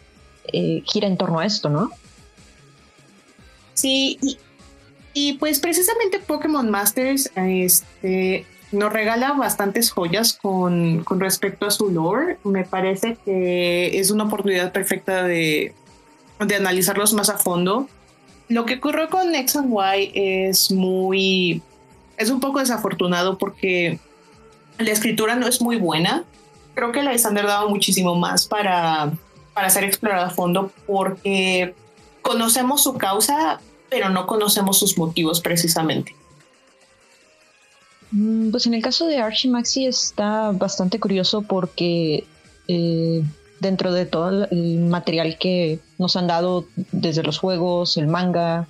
[0.52, 1.92] eh, gira en torno a esto, ¿no?
[3.76, 4.38] Sí, y,
[5.40, 12.38] pues precisamente Pokémon Masters este, nos regala bastantes joyas con, con, respecto a su lore.
[12.44, 15.74] Me parece que es una oportunidad perfecta de,
[16.40, 17.88] de analizarlos más a fondo.
[18.50, 21.62] Lo que ocurrió con X and Y es muy.
[22.18, 24.00] es un poco desafortunado porque
[24.78, 26.24] la escritura no es muy buena.
[26.74, 29.14] Creo que la Alexander daba muchísimo más para,
[29.54, 31.74] para ser explorada a fondo porque
[32.22, 36.16] conocemos su causa, pero no conocemos sus motivos precisamente.
[38.12, 42.26] Mm, pues en el caso de Archie Maxi está bastante curioso porque
[42.68, 43.24] eh,
[43.60, 48.68] dentro de todo el material que nos han dado desde los juegos, el manga,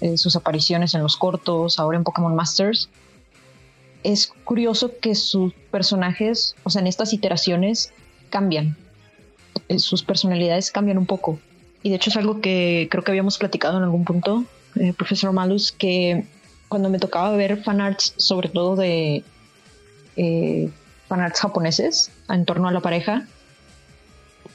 [0.00, 2.88] eh, sus apariciones en los cortos, ahora en Pokémon Masters,
[4.04, 7.92] es curioso que sus personajes, o sea, en estas iteraciones,
[8.30, 8.76] cambian.
[9.68, 11.38] Eh, sus personalidades cambian un poco.
[11.82, 14.44] Y de hecho es algo que creo que habíamos platicado en algún punto,
[14.76, 16.26] eh, profesor Malus, que
[16.68, 19.24] cuando me tocaba ver fanarts, sobre todo de
[20.16, 20.70] eh,
[21.08, 23.26] fanarts japoneses, en torno a la pareja,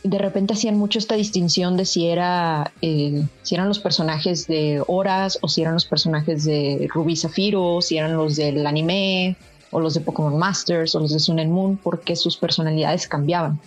[0.03, 4.83] de repente hacían mucho esta distinción de si era eh, si eran los personajes de
[4.87, 9.37] Horas o si eran los personajes de Ruby Zafiro, si eran los del anime
[9.71, 13.59] o los de Pokémon Masters o los de Sun and Moon, porque sus personalidades cambiaban.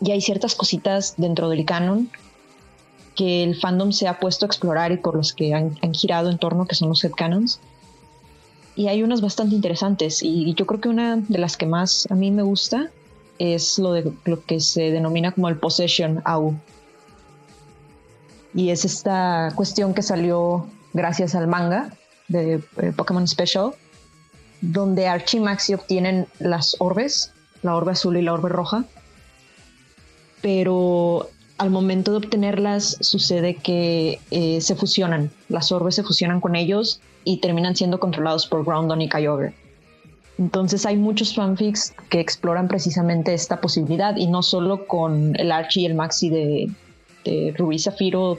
[0.00, 2.10] Y hay ciertas cositas dentro del canon
[3.16, 6.38] que el fandom se ha puesto a explorar y por los que han, girado en
[6.38, 7.60] torno, que son los headcanons.
[8.76, 12.14] Y hay unas bastante interesantes y yo creo que una de las que más a
[12.14, 12.90] mí me gusta
[13.38, 16.54] es lo, de, lo que se denomina como el Possession AU.
[18.54, 21.90] Y es esta cuestión que salió gracias al manga
[22.28, 23.72] de eh, Pokémon Special,
[24.60, 28.84] donde Archie y Maxi obtienen las orbes, la orbe azul y la orbe roja,
[30.42, 36.54] pero al momento de obtenerlas sucede que eh, se fusionan, las orbes se fusionan con
[36.54, 39.54] ellos y terminan siendo controlados por Groundon y Kyogre.
[40.38, 45.82] Entonces hay muchos fanfics que exploran precisamente esta posibilidad y no solo con el Archie
[45.82, 46.70] y el Maxi de,
[47.24, 48.38] de Rubí Zafiro,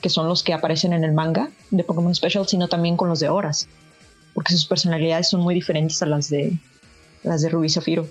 [0.00, 3.20] que son los que aparecen en el manga de Pokémon Special, sino también con los
[3.20, 3.68] de Horas,
[4.32, 6.58] porque sus personalidades son muy diferentes a las de,
[7.22, 8.06] las de Rubí Zafiro.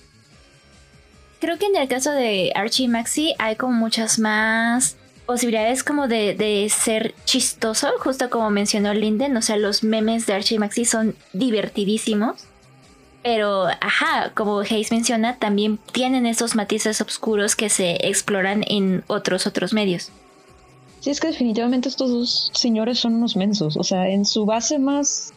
[1.43, 6.07] Creo que en el caso de Archie y Maxi hay como muchas más posibilidades como
[6.07, 10.59] de, de, ser chistoso, justo como mencionó Linden, o sea, los memes de Archie y
[10.59, 12.45] Maxi son divertidísimos.
[13.23, 19.45] Pero, ajá, como Hayes menciona, también tienen esos matices oscuros que se exploran en otros
[19.45, 20.11] otros medios.
[21.01, 23.75] Sí, es que definitivamente estos dos señores son unos mensos.
[23.75, 25.33] O sea, en su base más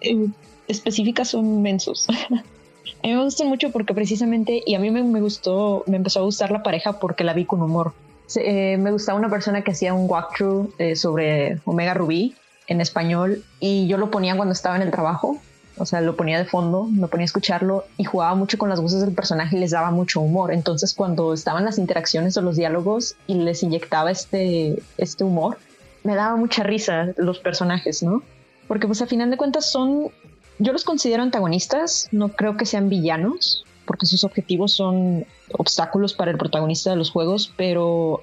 [0.00, 0.28] eh,
[0.68, 2.06] específica son mensos.
[3.02, 6.22] a mí me gustan mucho porque precisamente, y a mí me, gustó, me empezó a
[6.22, 7.92] gustar la pareja porque la vi con humor.
[8.36, 12.34] Eh, me gustaba una persona que hacía un walkthrough eh, sobre Omega Rubí
[12.66, 15.38] en español y yo lo ponía cuando estaba en el trabajo
[15.76, 18.80] o sea, lo ponía de fondo, me ponía a escucharlo y jugaba mucho con las
[18.80, 20.52] voces del personaje y les daba mucho humor.
[20.52, 25.58] Entonces, cuando estaban las interacciones o los diálogos y les inyectaba este, este humor,
[26.04, 28.22] me daba mucha risa los personajes, ¿no?
[28.68, 30.10] Porque pues a final de cuentas son,
[30.58, 36.30] yo los considero antagonistas, no creo que sean villanos, porque sus objetivos son obstáculos para
[36.30, 38.22] el protagonista de los juegos, pero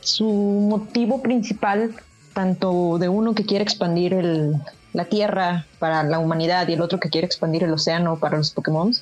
[0.00, 1.94] su motivo principal,
[2.32, 4.56] tanto de uno que quiere expandir el,
[4.92, 8.50] la Tierra para la humanidad y el otro que quiere expandir el océano para los
[8.50, 8.94] Pokémon,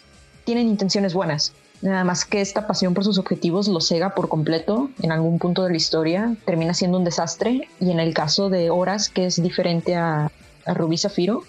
[0.44, 1.52] tienen intenciones buenas.
[1.82, 5.64] Nada más que esta pasión por sus objetivos los cega por completo en algún punto
[5.64, 7.68] de la historia, termina siendo un desastre.
[7.80, 10.30] Y en el caso de Horas, que es diferente a,
[10.64, 11.42] a Rubí Zafiro,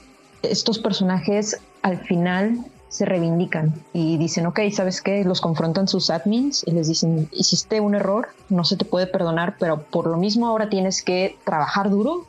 [0.43, 5.23] estos personajes al final se reivindican y dicen, ok, ¿sabes qué?
[5.23, 9.55] Los confrontan sus admins y les dicen, hiciste un error, no se te puede perdonar,
[9.59, 12.27] pero por lo mismo ahora tienes que trabajar duro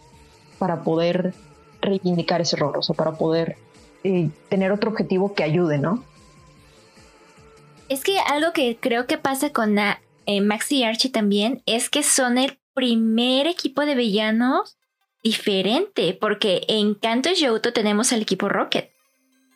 [0.58, 1.34] para poder
[1.82, 3.58] reivindicar ese error, o sea, para poder
[4.04, 6.02] eh, tener otro objetivo que ayude, ¿no?
[7.90, 12.02] Es que algo que creo que pasa con eh, Maxi y Archie también es que
[12.02, 14.78] son el primer equipo de villanos
[15.24, 18.90] diferente, porque en Kanto y Johto tenemos el equipo Rocket,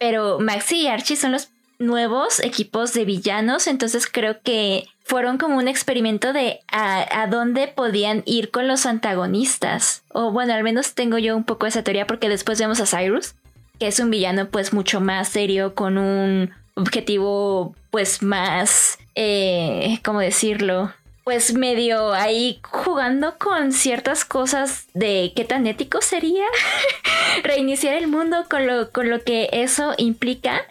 [0.00, 5.56] pero Maxi y Archie son los nuevos equipos de villanos, entonces creo que fueron como
[5.56, 10.02] un experimento de a, dónde podían ir con los antagonistas.
[10.08, 13.34] O bueno, al menos tengo yo un poco esa teoría porque después vemos a Cyrus,
[13.78, 20.20] que es un villano pues mucho más serio, con un objetivo pues más, eh, ¿cómo
[20.20, 20.92] decirlo?
[21.28, 26.46] Pues medio ahí jugando con ciertas cosas de qué tan ético sería
[27.44, 30.62] reiniciar el mundo con lo, con lo que eso implica.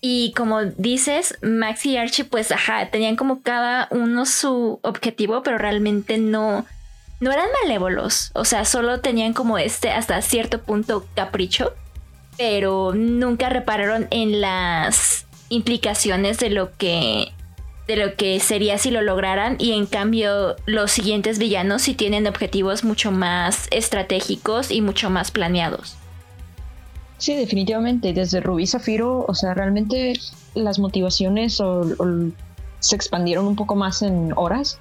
[0.00, 5.58] Y como dices, Max y Archie, pues, ajá, tenían como cada uno su objetivo, pero
[5.58, 6.64] realmente no,
[7.20, 11.74] no eran malévolos, o sea, solo tenían como este hasta cierto punto capricho,
[12.38, 17.34] pero nunca repararon en las implicaciones de lo que
[17.86, 22.26] de lo que sería si lo lograran y en cambio los siguientes villanos sí tienen
[22.26, 25.96] objetivos mucho más estratégicos y mucho más planeados.
[27.18, 28.12] Sí, definitivamente.
[28.12, 30.14] Desde Rubí Zafiro, o sea, realmente
[30.54, 31.62] las motivaciones
[32.80, 34.78] se expandieron un poco más en horas,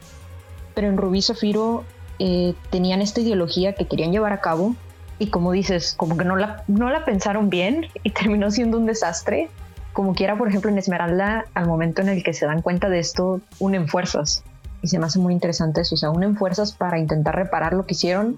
[0.74, 1.86] pero en Rubí Zafiro
[2.20, 4.76] eh, tenían esta ideología que querían llevar a cabo
[5.18, 8.86] y como dices, como que no la, no la pensaron bien y terminó siendo un
[8.86, 9.50] desastre.
[9.96, 13.00] Como quiera, por ejemplo, en Esmeralda, al momento en el que se dan cuenta de
[13.00, 14.44] esto, unen fuerzas.
[14.82, 15.96] Y se me hace muy interesante eso.
[15.96, 18.38] O sea, unen fuerzas para intentar reparar lo que hicieron.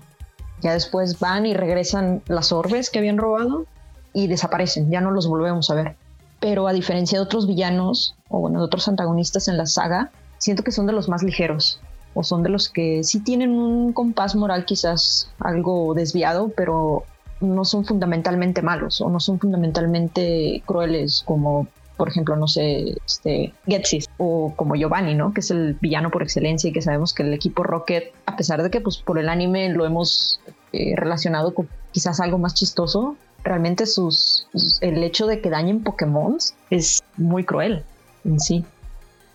[0.62, 3.66] Ya después van y regresan las orbes que habían robado
[4.14, 4.92] y desaparecen.
[4.92, 5.96] Ya no los volvemos a ver.
[6.40, 10.62] Pero a diferencia de otros villanos, o bueno, de otros antagonistas en la saga, siento
[10.62, 11.82] que son de los más ligeros
[12.14, 17.04] o son de los que sí tienen un compás moral quizás algo desviado, pero
[17.42, 23.54] no son fundamentalmente malos o no son fundamentalmente crueles como por ejemplo, no sé, este,
[23.66, 25.34] Getsis o como Giovanni, ¿no?
[25.34, 28.62] Que es el villano por excelencia y que sabemos que el equipo Rocket, a pesar
[28.62, 30.40] de que pues por el anime lo hemos
[30.74, 34.48] eh, relacionado con quizás algo más chistoso, realmente sus,
[34.82, 36.38] el hecho de que dañen Pokémon
[36.70, 37.84] es muy cruel
[38.24, 38.64] en sí.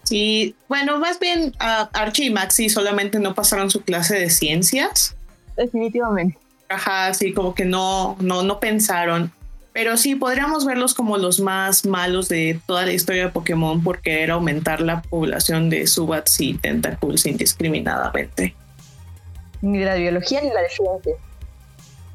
[0.05, 5.17] Sí, bueno, más bien Archie y Maxi solamente no pasaron su clase de ciencias.
[5.57, 6.39] Definitivamente.
[6.73, 9.31] Ajá, sí, como que no, no, no pensaron.
[9.73, 14.23] Pero sí, podríamos verlos como los más malos de toda la historia de Pokémon porque
[14.23, 18.55] era aumentar la población de Subats y Tentacles indiscriminadamente.
[19.63, 21.15] Ni la biología ni la de ciencia.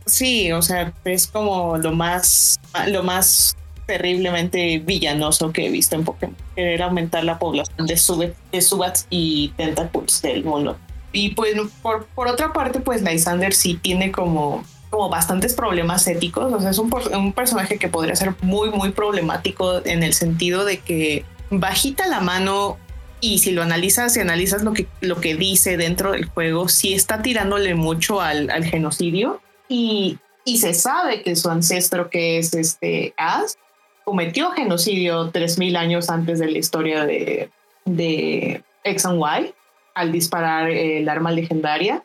[0.06, 3.56] Sí, o sea, es como lo más, lo más
[3.88, 6.36] terriblemente villanoso que he visto en Pokémon.
[6.56, 10.78] Querer aumentar la población de, Subats y Tentacles del mundo.
[11.18, 16.54] Y pues por, por otra parte, pues Lysander sí tiene como, como bastantes problemas éticos.
[16.54, 20.64] O sea, es un, un personaje que podría ser muy, muy problemático en el sentido
[20.64, 22.78] de que bajita la mano
[23.20, 26.94] y si lo analizas, si analizas lo que, lo que dice dentro del juego, sí
[26.94, 33.16] está tirándole mucho al, genocidio y, y, se sabe que su ancestro, que es este
[33.18, 33.58] As,
[34.06, 37.50] cometió genocidio 3.000 años antes de la historia de,
[37.86, 39.57] de X and Y
[39.98, 42.04] al disparar el arma legendaria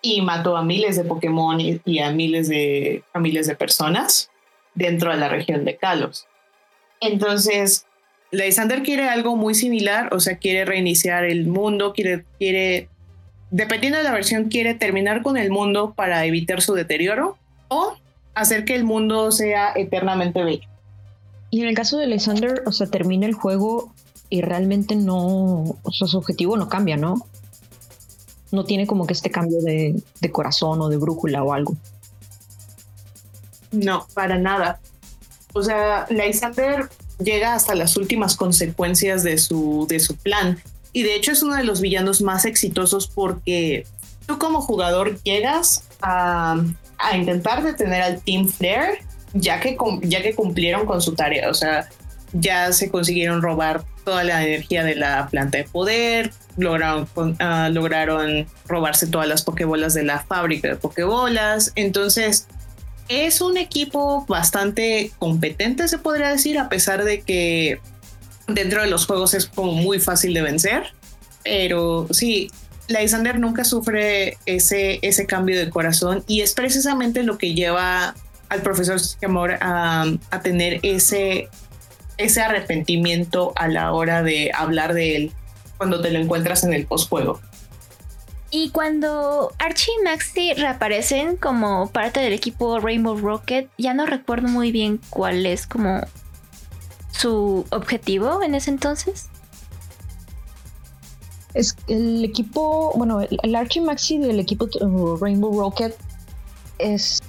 [0.00, 4.30] y mató a miles de Pokémon y, a miles de familias de personas
[4.74, 6.26] dentro de la región de Kalos.
[7.00, 7.84] Entonces,
[8.30, 12.88] Lysander quiere algo muy similar, o sea, quiere reiniciar el mundo, quiere, quiere,
[13.50, 17.36] dependiendo de la versión, quiere terminar con el mundo para evitar su deterioro
[17.68, 17.98] o
[18.34, 20.68] hacer que el mundo sea eternamente bello.
[21.50, 23.92] Y en el caso de Alexander, o sea, termina el juego
[24.28, 27.26] y realmente no, su objetivo no cambia, ¿no?
[28.52, 31.76] No tiene como que este cambio de, corazón o de brújula o algo.
[33.72, 34.80] No, para nada.
[35.52, 40.60] O sea, Lysander llega hasta las últimas consecuencias de su, de su plan.
[40.92, 43.86] Y de hecho es uno de los villanos más exitosos porque
[44.26, 46.62] tú como jugador llegas a,
[46.98, 49.04] a intentar detener al Team Flare
[49.40, 51.88] ya que, ya que cumplieron con su tarea, o sea,
[52.32, 57.08] ya se consiguieron robar toda la energía de la planta de poder, lograron,
[57.40, 62.46] ah, lograron robarse todas las pokebolas de la fábrica de pokebolas, entonces
[63.08, 67.80] es un equipo bastante competente, se podría decir, a pesar de que
[68.46, 70.84] dentro de los juegos es como muy fácil de vencer,
[71.42, 72.48] pero sí,
[72.86, 78.14] Lysander nunca sufre ese, ese cambio de corazón y es precisamente lo que lleva
[78.50, 81.48] al profesor Amor a, a tener ese,
[82.16, 85.32] ese arrepentimiento a la hora de hablar de él
[85.76, 87.40] cuando te lo encuentras en el postjuego.
[88.50, 94.48] Y cuando Archie y Maxi reaparecen como parte del equipo Rainbow Rocket, ya no recuerdo
[94.48, 96.00] muy bien cuál es como
[97.10, 99.28] su objetivo en ese entonces.
[101.54, 105.96] Es el equipo, bueno, el, Archie Maxi del equipo uh, Rainbow Rocket
[106.78, 107.22] es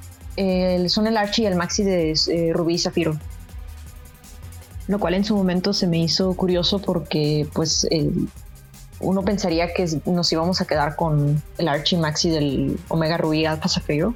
[0.87, 3.17] son el Archie y el Maxi de eh, Rubí y Zafiro.
[4.87, 7.87] Lo cual en su momento se me hizo curioso porque pues
[8.99, 13.67] uno pensaría que nos íbamos a quedar con el Archie Maxi del Omega Rubí Alpha
[13.67, 14.15] Zafiro.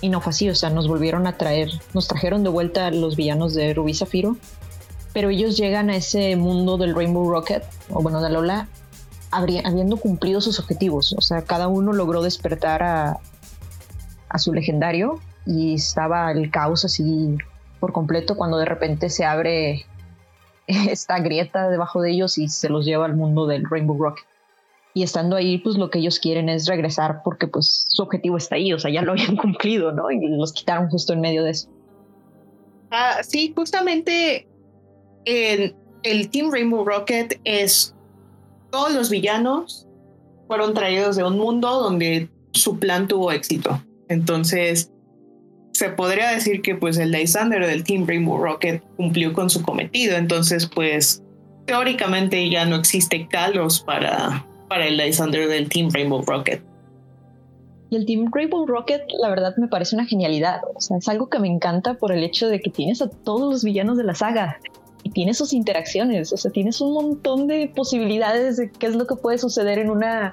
[0.00, 3.16] Y no fue así, o sea, nos volvieron a traer, nos trajeron de vuelta los
[3.16, 4.36] villanos de Rubí Zafiro.
[5.12, 8.68] Pero ellos llegan a ese mundo del Rainbow Rocket, o bueno, de Lola,
[9.30, 11.14] habiendo cumplido sus objetivos.
[11.16, 13.18] O sea, cada uno logró despertar a,
[14.28, 17.36] a su legendario y estaba el caos así
[17.80, 19.86] por completo cuando de repente se abre
[20.90, 24.20] esta grieta debajo de ellos y se los lleva al mundo del Rainbow Rock.
[24.94, 28.56] y estando ahí, pues lo que ellos quieren es regresar porque pues su objetivo está
[28.56, 30.10] ahí, o sea, ya lo habían cumplido, ¿no?
[30.10, 31.68] Y los quitaron justo en medio de eso.
[32.90, 34.48] Ah, sí, justamente
[35.24, 37.94] en el Team Rainbow Rocket es
[38.70, 39.86] todos los villanos
[40.46, 43.82] fueron traídos de un mundo donde su plan tuvo éxito.
[44.08, 44.92] Entonces,
[45.76, 50.16] se podría decir que pues el Lysander del Team Rainbow Rocket cumplió con su cometido.
[50.16, 51.22] Entonces, pues
[51.66, 56.62] teóricamente ya no existe Kalos para, para el Lysander del Team Rainbow Rocket.
[57.90, 60.60] Y el Team Rainbow Rocket, la verdad, me parece una genialidad.
[60.74, 63.52] O sea, es algo que me encanta por el hecho de que tienes a todos
[63.52, 64.58] los villanos de la saga
[65.02, 66.32] y tienes sus interacciones.
[66.32, 69.90] O sea, tienes un montón de posibilidades de qué es lo que puede suceder en
[69.90, 70.32] una,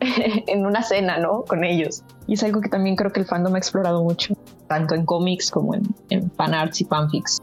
[0.46, 1.44] en una cena, ¿no?
[1.44, 2.02] Con ellos.
[2.26, 4.34] Y es algo que también creo que el fandom ha explorado mucho,
[4.68, 7.40] tanto en cómics como en, en fanarts y fanfics.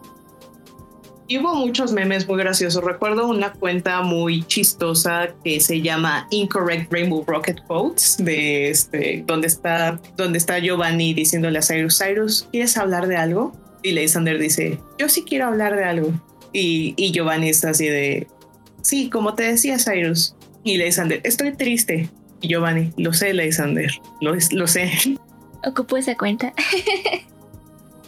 [1.27, 2.83] Y hubo muchos memes muy graciosos.
[2.83, 9.47] Recuerdo una cuenta muy chistosa que se llama Incorrect Rainbow Rocket Quotes, de este, donde
[9.47, 13.53] está, donde está Giovanni diciéndole a Cyrus, Cyrus, ¿quieres hablar de algo?
[13.83, 16.11] Y Lysander dice, yo sí quiero hablar de algo.
[16.51, 18.27] Y, y Giovanni está así de,
[18.81, 20.35] sí, como te decía Cyrus.
[20.63, 22.09] Y Lysander, estoy triste.
[22.43, 23.89] Y Giovanni, lo sé, Lysander,
[24.19, 24.91] lo, lo sé.
[25.65, 26.53] Ocupo esa cuenta.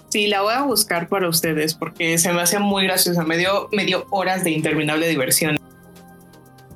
[0.10, 3.26] Sí, la voy a buscar para ustedes porque se me hace muy graciosa.
[3.26, 5.58] Me dio, me dio horas de interminable diversión.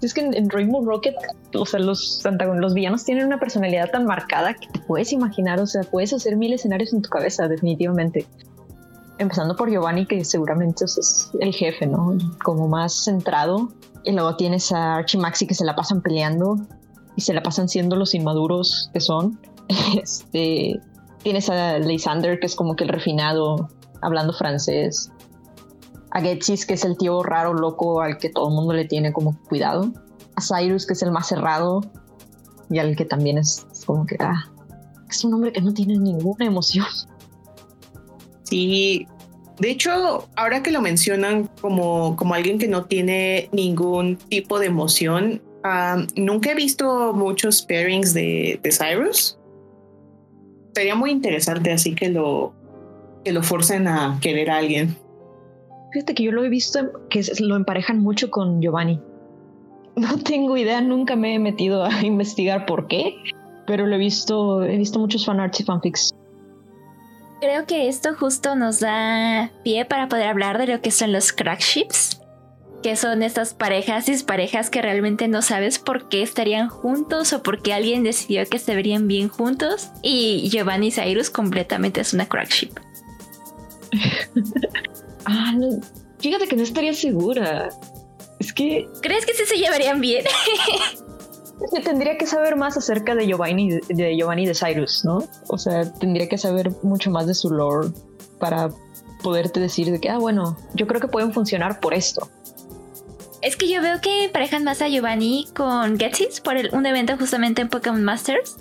[0.01, 1.15] Es que en, Rainbow Rocket,
[1.53, 2.21] o sea, los,
[2.57, 6.35] los villanos tienen una personalidad tan marcada que te puedes imaginar, o sea, puedes hacer
[6.35, 8.25] mil escenarios en tu cabeza, definitivamente.
[9.19, 12.17] Empezando por Giovanni, que seguramente es el jefe, ¿no?
[12.43, 13.69] Como más centrado.
[14.03, 16.57] Y luego tienes a Archie Maxi que se la pasan peleando
[17.19, 19.41] y se la pasan siendo los inmaduros que son.
[20.01, 20.79] Este,
[21.21, 23.67] Tienes a Lysander, que es como que el refinado,
[24.01, 25.11] hablando francés.
[26.11, 29.11] A Getsis, que es el tío raro, loco, al que todo el mundo le tiene
[29.11, 29.91] como cuidado.
[30.37, 31.81] A Cyrus, que es el más cerrado.
[32.69, 34.49] Y al que también es, como que, ah,
[35.09, 36.87] es un hombre que no tiene ninguna emoción.
[38.43, 39.05] Sí,
[39.59, 44.67] de hecho, ahora que lo mencionan como, como alguien que no tiene ningún tipo de
[44.67, 45.41] emoción,
[46.15, 49.39] nunca he visto muchos pairings de, de Cyrus
[50.73, 52.53] sería muy interesante así que lo,
[53.23, 54.95] que lo forcen a querer a alguien.
[55.91, 59.01] Fíjate que yo lo he visto que lo emparejan mucho con Giovanni.
[59.95, 63.15] No tengo idea, nunca me he metido a investigar por qué,
[63.67, 66.15] pero lo he visto, he visto muchos fanarts y fanfics.
[67.41, 71.33] Creo que esto justo nos da pie para poder hablar de lo que son los
[71.33, 72.18] crack ships
[72.81, 77.43] que son estas parejas y parejas que realmente no sabes por qué estarían juntos o
[77.43, 79.89] por qué alguien decidió que se verían bien juntos.
[80.01, 82.71] Y Giovanni Cyrus completamente es una crack ship.
[85.25, 85.53] ah,
[86.19, 87.69] fíjate que no estaría segura.
[88.39, 88.87] Es que.
[89.01, 90.23] ¿Crees que sí se llevarían bien?
[91.73, 95.23] que tendría que saber más acerca de Giovanni, de Giovanni de Cyrus, ¿no?
[95.49, 97.89] O sea, tendría que saber mucho más de su lore
[98.39, 98.69] para
[99.21, 102.29] poderte decir de que, ah, bueno, yo creo que pueden funcionar por esto.
[103.41, 107.61] Es que yo veo que parejan más a Giovanni con Getsis por un evento justamente
[107.61, 108.57] en Pokémon Masters.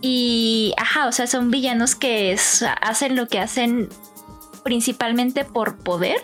[0.00, 2.36] Y, ajá, o sea, son villanos que
[2.80, 3.88] hacen lo que hacen
[4.64, 6.16] principalmente por poder.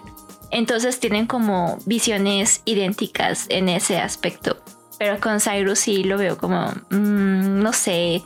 [0.50, 4.56] Entonces tienen como visiones idénticas en ese aspecto.
[4.98, 8.22] Pero con Cyrus sí lo veo como, mm, no sé.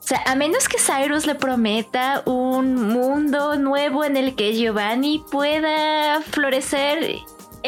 [0.00, 5.24] O sea, a menos que Cyrus le prometa un mundo nuevo en el que Giovanni
[5.30, 7.16] pueda florecer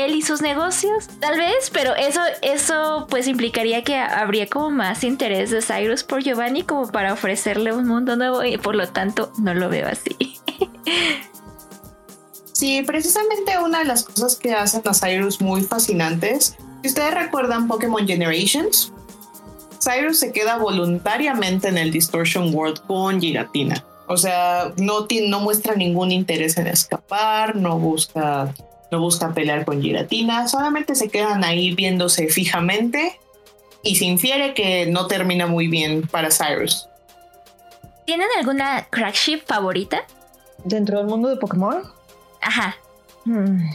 [0.04, 5.04] él y sus negocios, tal vez, pero eso, eso pues implicaría que habría como más
[5.04, 9.32] interés de Cyrus por Giovanni como para ofrecerle un mundo nuevo y por lo tanto
[9.38, 10.16] no lo veo así.
[12.58, 17.68] Sí, precisamente una de las cosas que hacen a Cyrus muy fascinantes, si ustedes recuerdan
[17.68, 18.92] Pokémon Generations,
[19.80, 23.84] Cyrus se queda voluntariamente en el Distortion World con Giratina.
[24.08, 28.52] O sea, no, no muestra ningún interés en escapar, no busca
[28.90, 33.20] no buscan pelear con Giratina, solamente se quedan ahí viéndose fijamente
[33.82, 36.88] y se infiere que no termina muy bien para Cyrus.
[38.06, 40.04] ¿Tienen alguna crack ship favorita?
[40.64, 41.82] ¿Dentro del mundo de Pokémon?
[42.40, 42.76] Ajá.
[43.24, 43.68] Hmm,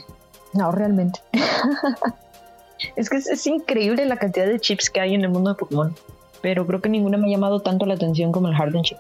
[0.54, 1.20] no, realmente.
[2.96, 5.96] es que es, increíble la cantidad de chips que hay en el mundo de Pokémon.
[6.42, 8.98] Pero creo que ninguna me ha llamado tanto la atención como el Harden Chip.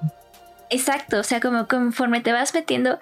[0.70, 3.00] Exacto, o sea, como conforme te vas metiendo,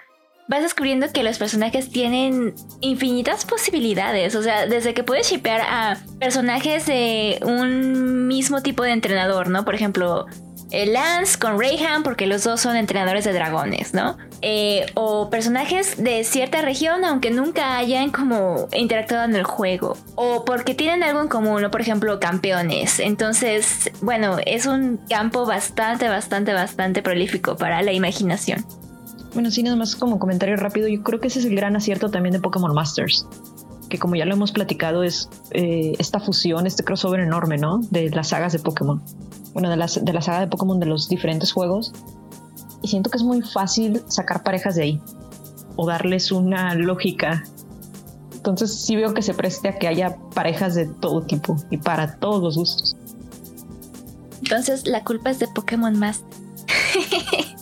[0.51, 4.35] vas descubriendo que los personajes tienen infinitas posibilidades.
[4.35, 9.63] O sea, desde que puedes shipear a personajes de un mismo tipo de entrenador, ¿no?
[9.63, 10.25] Por ejemplo,
[10.71, 14.17] Lance con Rayhan porque los dos son entrenadores de dragones, ¿no?
[14.41, 19.95] Eh, o personajes de cierta región aunque nunca hayan como interactuado en el juego.
[20.15, 21.71] O porque tienen algo en común, ¿no?
[21.71, 22.99] Por ejemplo, campeones.
[22.99, 28.65] Entonces, bueno, es un campo bastante, bastante, bastante prolífico para la imaginación.
[29.33, 32.09] Bueno, sí, nada más como comentario rápido, yo creo que ese es el gran acierto
[32.09, 33.25] también de Pokémon Masters
[33.91, 37.79] que como ya lo hemos platicado es eh, esta fusión, este crossover enorme, ¿no?
[37.91, 39.03] De las sagas de Pokémon.
[39.53, 41.91] Bueno, de, las, de la saga de Pokémon de los diferentes juegos.
[42.81, 45.01] Y siento que es muy fácil sacar parejas de ahí
[45.75, 47.43] o darles una lógica.
[48.33, 52.15] Entonces sí veo que se preste a que haya parejas de todo tipo y para
[52.15, 52.95] todos los gustos.
[54.41, 56.25] Entonces la culpa es de Pokémon Master.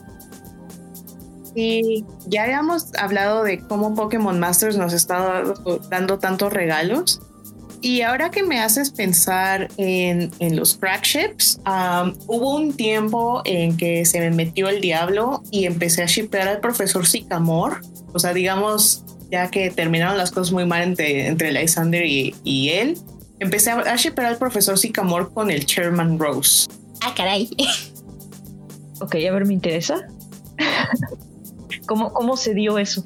[1.60, 5.44] Sí, ya habíamos hablado de cómo Pokémon Masters nos está
[5.90, 7.20] dando tantos regalos.
[7.82, 11.60] Y ahora que me haces pensar en, los crack ships,
[12.28, 16.62] hubo un tiempo en que se me metió el diablo y empecé a shippear al
[16.62, 17.76] profesor Sycamore.
[18.14, 22.70] O sea, digamos, ya que terminaron las cosas muy mal entre, entre Lysander y, y
[22.70, 22.98] él,
[23.40, 26.70] empecé a, a shippear al profesor Sycamore con el Chairman Rose.
[27.02, 27.50] Ah, caray.
[29.02, 30.08] Ok, a ver, me interesa.
[31.86, 33.04] ¿Cómo, ¿Cómo se dio eso?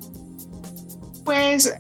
[1.24, 1.74] Pues,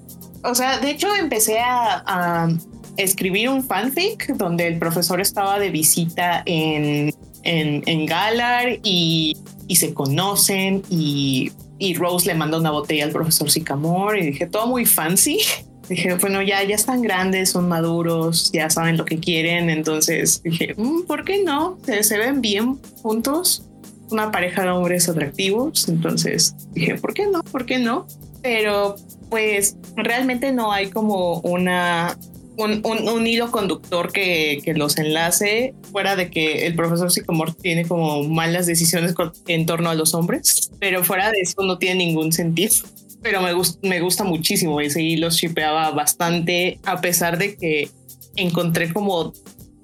[0.44, 2.48] o sea, de hecho empecé a,
[2.96, 7.12] escribir un fanfic donde el profesor estaba de visita en,
[7.44, 9.36] en, Galar y,
[9.70, 11.52] se conocen y,
[11.98, 15.40] Rose le manda una botella al profesor Sycamore y dije, todo muy fancy.
[15.90, 19.70] Dije, bueno, ya, ya están grandes, son maduros, ya saben lo que quieren.
[19.70, 21.78] Entonces dije, mm, ¿por qué no?
[21.86, 23.66] Se, se ven bien juntos
[24.14, 27.44] una pareja de hombres atractivos, entonces dije, ¿por qué no?
[27.44, 28.08] ¿Por qué no?
[28.42, 28.96] Pero
[29.30, 32.18] pues realmente no hay como una
[32.58, 38.24] un, hilo conductor que, que, los enlace, fuera de que el profesor Sycamore tiene como
[38.24, 39.16] malas decisiones
[39.48, 42.74] en torno a los hombres, pero fuera de eso no tiene ningún sentido.
[43.22, 43.54] Pero me,
[43.88, 47.90] me gusta muchísimo ese hilo, shipeaba bastante, a pesar de que
[48.36, 49.34] encontré como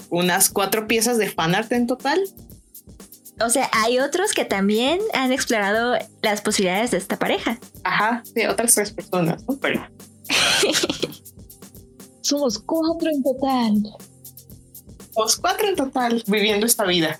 [0.09, 2.19] unas cuatro piezas de fanart en total
[3.41, 7.59] o sea, hay otros que también han explorado las posibilidades de esta pareja.
[7.83, 9.57] Ajá, de otras tres personas, ¿no?
[9.59, 9.87] Pero...
[12.21, 13.83] Somos cuatro en total.
[15.13, 17.19] Somos cuatro en total viviendo esta vida.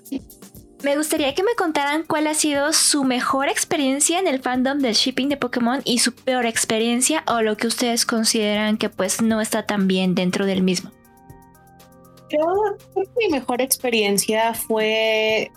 [0.84, 4.94] Me gustaría que me contaran cuál ha sido su mejor experiencia en el fandom del
[4.94, 9.42] shipping de Pokémon y su peor experiencia o lo que ustedes consideran que pues no
[9.42, 10.92] está tan bien dentro del mismo.
[12.30, 15.52] Yo creo que mi mejor experiencia fue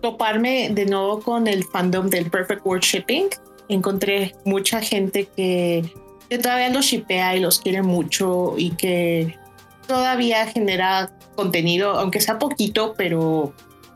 [0.00, 3.28] toparme de nuevo con el fandom del Perfect World Shipping.
[3.68, 5.92] Encontré mucha gente que,
[6.42, 9.36] todavía los shippea y los quiere mucho y que
[9.86, 13.52] todavía genera contenido, aunque sea poquito, pero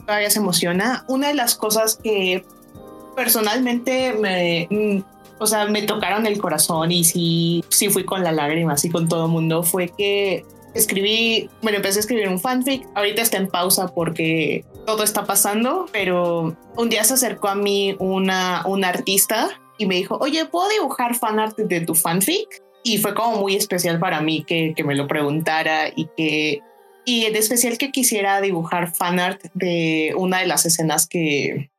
[0.07, 1.05] todavía se emociona.
[1.09, 2.45] Una de las cosas que
[3.17, 5.03] personalmente me, mm,
[5.39, 9.09] o sea, me tocaron el corazón y sí, sí fui con la lágrima, así con
[9.09, 10.45] todo el mundo, fue que
[10.75, 15.87] escribí, bueno, empecé a escribir un fanfic, ahorita está en pausa porque todo está pasando,
[15.93, 19.49] pero un día se acercó a mí una, una artista
[19.79, 22.63] y me dijo, oye, ¿puedo dibujar fanart de tu fanfic?
[22.83, 26.61] Y fue como muy especial para mí que, que me lo preguntara y que...
[27.07, 31.71] Y en especial que quisiera dibujar fanart de una de las escenas que,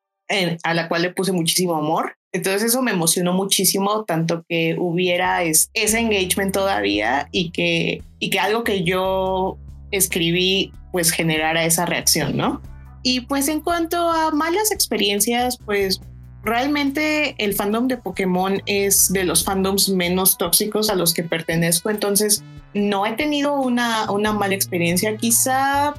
[0.64, 2.18] a la cual le puse muchísimo amor.
[2.36, 8.40] Entonces eso me emocionó muchísimo, tanto que hubiera ese engagement todavía y que, y que
[8.40, 9.58] algo que yo
[9.92, 12.62] escribí pues generara esa reacción, ¿no?
[13.04, 16.02] Y pues en cuanto a malas experiencias, pues
[16.44, 21.90] realmente el fandom de Pokémon es de los fandoms menos tóxicos a los que pertenezco,
[21.90, 25.16] entonces no he tenido una, una mala experiencia.
[25.16, 25.94] Quizá,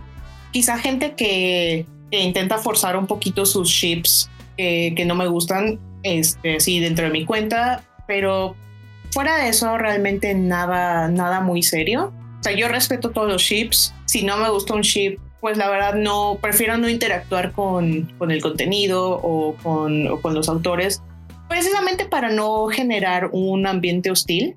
[0.52, 6.80] quizá gente que, intenta forzar un poquito sus ships que no me gustan, este, sí,
[6.80, 8.56] dentro de mi cuenta, pero
[9.10, 12.12] fuera de eso, realmente nada, nada muy serio.
[12.40, 13.94] O sea, yo respeto todos los ships.
[14.04, 18.30] Si no me gusta un ship, pues la verdad no, prefiero no interactuar con, con
[18.30, 21.02] el contenido o con, con los autores,
[21.48, 24.56] precisamente para no generar un ambiente hostil.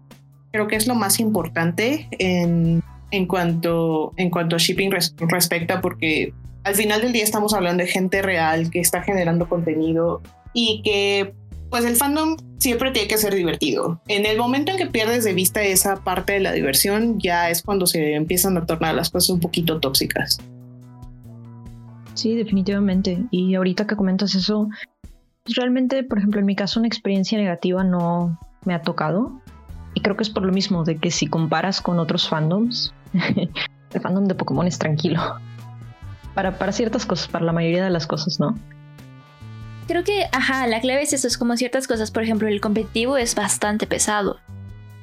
[0.51, 6.33] Creo que es lo más importante en, en, cuanto, en cuanto a shipping respecta, porque
[6.63, 10.21] al final del día estamos hablando de gente real que está generando contenido
[10.53, 11.33] y que
[11.69, 14.01] pues el fandom siempre tiene que ser divertido.
[14.07, 17.61] En el momento en que pierdes de vista esa parte de la diversión, ya es
[17.61, 20.39] cuando se empiezan a tornar las cosas un poquito tóxicas.
[22.15, 23.23] Sí, definitivamente.
[23.31, 24.67] Y ahorita que comentas eso,
[25.43, 29.39] pues, realmente, por ejemplo, en mi caso, una experiencia negativa no me ha tocado.
[29.93, 34.01] Y creo que es por lo mismo, de que si comparas con otros fandoms, el
[34.01, 35.21] fandom de Pokémon es tranquilo.
[36.35, 38.55] para, para ciertas cosas, para la mayoría de las cosas, ¿no?
[39.89, 43.17] Creo que, ajá, la clave es eso, es como ciertas cosas, por ejemplo, el competitivo
[43.17, 44.37] es bastante pesado,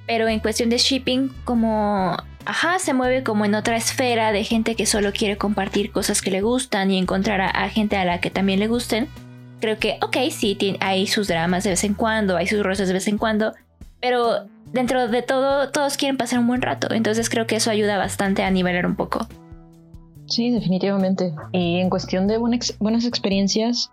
[0.06, 4.76] pero en cuestión de shipping, como, ajá, se mueve como en otra esfera de gente
[4.76, 8.30] que solo quiere compartir cosas que le gustan y encontrar a, gente a la que
[8.30, 9.08] también le gusten.
[9.60, 12.94] Creo que, ok, sí, hay sus dramas de vez en cuando, hay sus rosas de
[12.94, 13.54] vez en cuando,
[14.00, 17.98] pero dentro de todo, todos quieren pasar un buen rato, entonces creo que eso ayuda
[17.98, 19.26] bastante a nivelar un poco.
[20.28, 21.34] Sí, definitivamente.
[21.50, 23.90] Y en cuestión de buenas experiencias,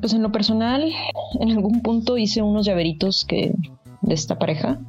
[0.00, 0.92] pues en lo personal,
[1.40, 3.54] en algún punto hice unos llaveritos que
[4.02, 4.80] de esta pareja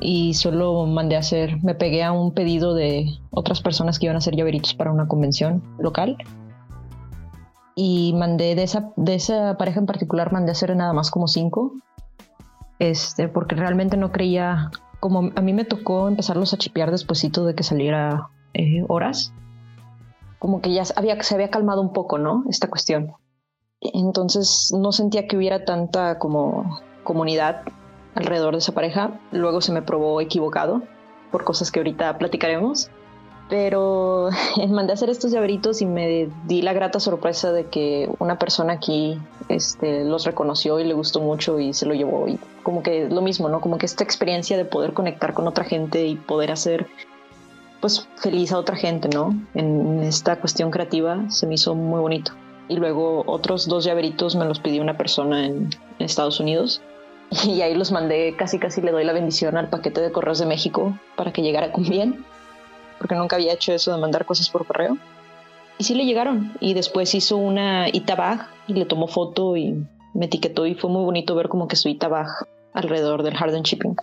[0.00, 4.16] y solo mandé a hacer, me pegué a un pedido de otras personas que iban
[4.16, 6.16] a hacer llaveritos para una convención local
[7.76, 11.28] y mandé de esa, de esa pareja en particular, mandé a hacer nada más como
[11.28, 11.72] cinco,
[12.78, 14.70] este, porque realmente no creía,
[15.00, 19.32] como a mí me tocó empezarlos a chipear despuesito de que saliera eh, horas,
[20.38, 22.44] como que ya se había calmado un poco, ¿no?
[22.48, 23.12] Esta cuestión.
[23.80, 27.62] Entonces no sentía que hubiera tanta como comunidad
[28.14, 29.20] alrededor de esa pareja.
[29.30, 30.82] Luego se me probó equivocado
[31.30, 32.90] por cosas que ahorita platicaremos.
[33.48, 34.30] Pero
[34.68, 38.74] mandé a hacer estos llaveritos y me di la grata sorpresa de que una persona
[38.74, 39.18] aquí
[39.48, 42.26] este, los reconoció y le gustó mucho y se lo llevó.
[42.28, 43.60] Y como que lo mismo, ¿no?
[43.60, 46.86] Como que esta experiencia de poder conectar con otra gente y poder hacer
[47.80, 49.34] pues feliz a otra gente, ¿no?
[49.54, 52.32] En esta cuestión creativa se me hizo muy bonito.
[52.68, 56.82] Y luego otros dos llaveritos me los pidió una persona en Estados Unidos
[57.44, 60.46] y ahí los mandé, casi casi le doy la bendición al paquete de correos de
[60.46, 62.24] México para que llegara con bien,
[62.98, 64.96] porque nunca había hecho eso de mandar cosas por correo.
[65.78, 66.56] Y sí le llegaron.
[66.60, 69.84] Y después hizo una itabag y le tomó foto y
[70.14, 72.28] me etiquetó y fue muy bonito ver como que su itabag
[72.72, 73.96] alrededor del Harden Shipping.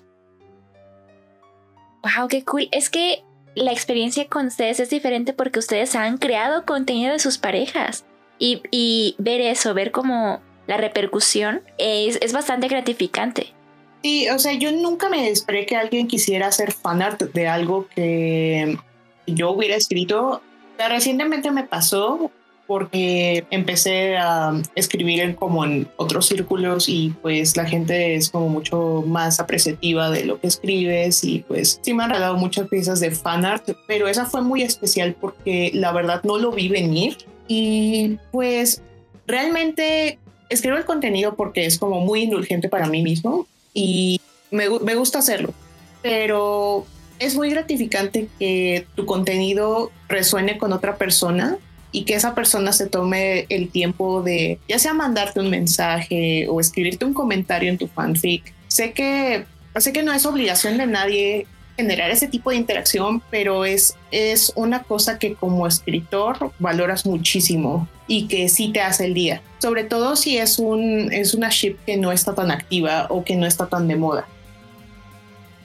[2.04, 2.68] Wow, qué cool.
[2.72, 3.24] Es que
[3.56, 8.06] la experiencia con ustedes es diferente porque ustedes han creado contenido de sus parejas.
[8.42, 13.54] Y, y ver eso, ver cómo la repercusión es, es bastante gratificante.
[14.02, 18.80] Sí, o sea, yo nunca me esperé que alguien quisiera hacer fanart de algo que
[19.28, 20.42] yo hubiera escrito.
[20.90, 22.32] recientemente me pasó
[22.66, 29.04] porque empecé a escribir como en otros círculos y pues la gente es como mucho
[29.06, 33.12] más apreciativa de lo que escribes y pues sí me han regalado muchas piezas de
[33.12, 37.18] fanart, pero esa fue muy especial porque la verdad no lo vi venir
[37.54, 38.82] y pues
[39.28, 44.22] realmente escribo el contenido porque es como muy indulgente para mí mismo y
[44.52, 45.54] me, gusta hacerlo,
[46.02, 46.86] pero
[47.20, 51.58] es muy gratificante que tu contenido resuene con otra persona
[51.92, 56.62] y que esa persona se tome el tiempo de ya sea mandarte un mensaje o
[56.62, 58.54] escribirte un comentario en tu fanfic.
[58.70, 59.44] Sé que
[59.76, 61.48] sé que no es obligación de nadie
[61.78, 67.88] generar ese tipo de interacción, pero es, es una cosa que como escritor valoras muchísimo
[68.08, 69.42] y que sí te hace el día.
[69.60, 73.36] Sobre todo si es, un, es una ship que no está tan activa o que
[73.36, 74.28] no está tan de moda.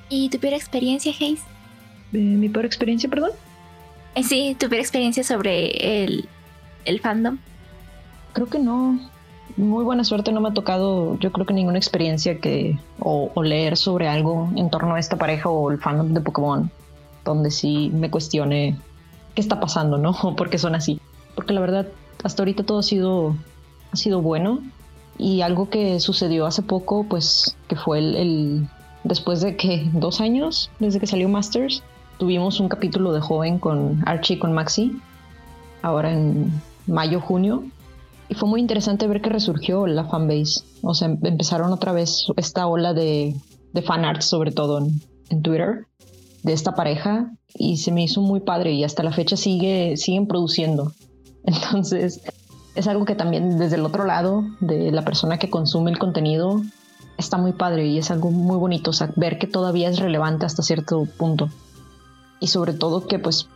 [0.08, 1.40] ¿Y tu peor experiencia, Hayes?
[2.12, 3.32] ¿Mi peor experiencia, perdón?
[4.14, 6.28] Eh, sí, tu peor experiencia sobre el,
[6.84, 7.38] el fandom.
[8.32, 9.10] Creo que no
[9.56, 13.76] muy buena suerte no me ha tocado, yo creo que ninguna experiencia que o, leer
[13.76, 16.70] sobre algo en torno a esta pareja o el fandom de Pokémon,
[17.24, 18.76] donde sí me cuestione
[19.34, 20.10] qué está pasando, ¿no?
[20.22, 21.00] O por qué son así.
[21.34, 21.86] Porque la verdad,
[22.22, 23.34] hasta ahorita todo ha sido,
[24.22, 24.60] bueno.
[25.18, 28.68] Y algo que sucedió hace poco, pues, que fue el, el
[29.04, 31.82] después de que dos años, desde que salió Masters,
[32.18, 34.98] tuvimos un capítulo de joven con Archie y con Maxi,
[35.82, 36.50] ahora en
[36.86, 37.64] mayo, junio,
[38.28, 40.62] y fue muy interesante ver que resurgió la fanbase.
[40.82, 43.36] O sea, em, empezaron otra vez esta ola de,
[43.72, 45.86] de art sobre todo en, Twitter,
[46.42, 47.30] de esta pareja.
[47.54, 50.92] Y se me hizo muy padre y hasta la fecha sigue, siguen produciendo.
[51.44, 52.22] Entonces,
[52.74, 56.62] es algo que también desde el otro lado, de la persona que consume el contenido,
[57.16, 58.90] está muy padre y es algo muy bonito.
[58.90, 61.48] O sea, ver que todavía es relevante hasta cierto punto.
[62.40, 63.48] Y sobre todo que pues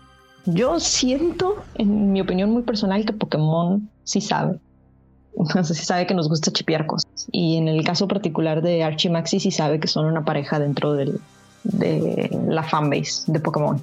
[0.47, 4.59] yo siento, en mi opinión muy personal, que Pokémon sí sabe.
[5.36, 7.28] Entonces sí sabe que nos gusta chipear cosas.
[7.32, 10.93] Y en el caso particular de Archie Maxi sí sabe que son una pareja dentro
[10.95, 11.18] de
[12.49, 13.80] la fanbase de Pokémon.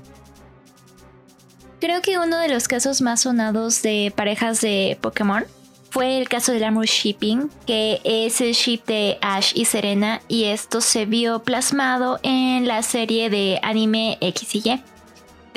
[1.80, 5.43] Creo que uno de los casos más sonados de parejas de Pokémon
[5.91, 10.45] fue el caso del Armor Shipping, que es el ship de Ash y Serena, y
[10.45, 14.84] esto se vio plasmado en la serie de anime X y Y.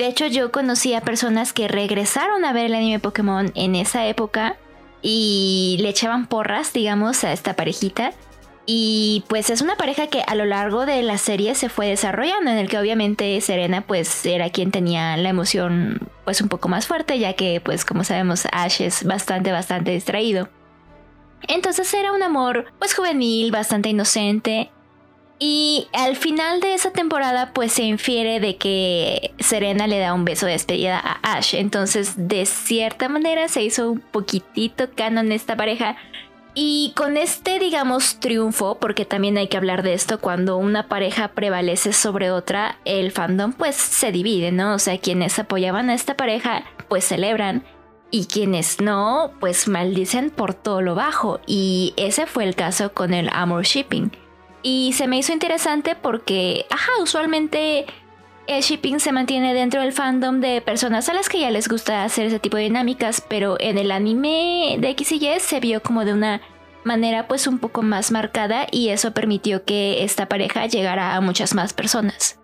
[0.01, 4.07] De hecho, yo conocí a personas que regresaron a ver el anime Pokémon en esa
[4.07, 4.57] época
[5.03, 8.11] y le echaban porras, digamos, a esta parejita.
[8.65, 12.49] Y pues es una pareja que a lo largo de la serie se fue desarrollando,
[12.49, 16.87] en el que obviamente Serena pues era quien tenía la emoción pues un poco más
[16.87, 20.49] fuerte, ya que pues como sabemos Ash es bastante, bastante distraído.
[21.47, 24.71] Entonces era un amor pues juvenil, bastante inocente.
[25.43, 30.23] Y al final de esa temporada pues se infiere de que Serena le da un
[30.23, 31.55] beso de despedida a Ash.
[31.55, 35.97] Entonces de cierta manera se hizo un poquitito canon esta pareja.
[36.53, 41.29] Y con este, digamos, triunfo, porque también hay que hablar de esto, cuando una pareja
[41.29, 44.75] prevalece sobre otra, el fandom pues se divide, ¿no?
[44.75, 47.63] O sea, quienes apoyaban a esta pareja pues celebran
[48.11, 51.39] y quienes no pues maldicen por todo lo bajo.
[51.47, 54.11] Y ese fue el caso con el Amor Shipping.
[54.63, 57.85] Y se me hizo interesante porque, ajá, usualmente
[58.47, 62.03] el shipping se mantiene dentro del fandom de personas a las que ya les gusta
[62.03, 65.81] hacer ese tipo de dinámicas, pero en el anime de X y Y se vio
[65.81, 66.41] como de una
[66.83, 71.53] manera pues un poco más marcada y eso permitió que esta pareja llegara a muchas
[71.53, 72.39] más personas.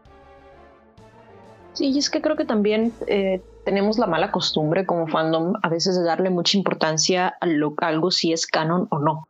[1.74, 5.70] Sí, y es que creo que también eh, tenemos la mala costumbre como fandom a
[5.70, 9.28] veces de darle mucha importancia a, lo, algo si es canon o no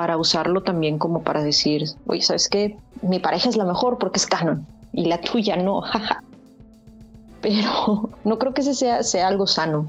[0.00, 2.78] para usarlo también como para decir, oye, ¿sabes qué?
[3.02, 5.82] Mi pareja es la mejor porque es canon y la tuya no,
[7.42, 9.86] Pero no creo que ese sea, sea algo sano,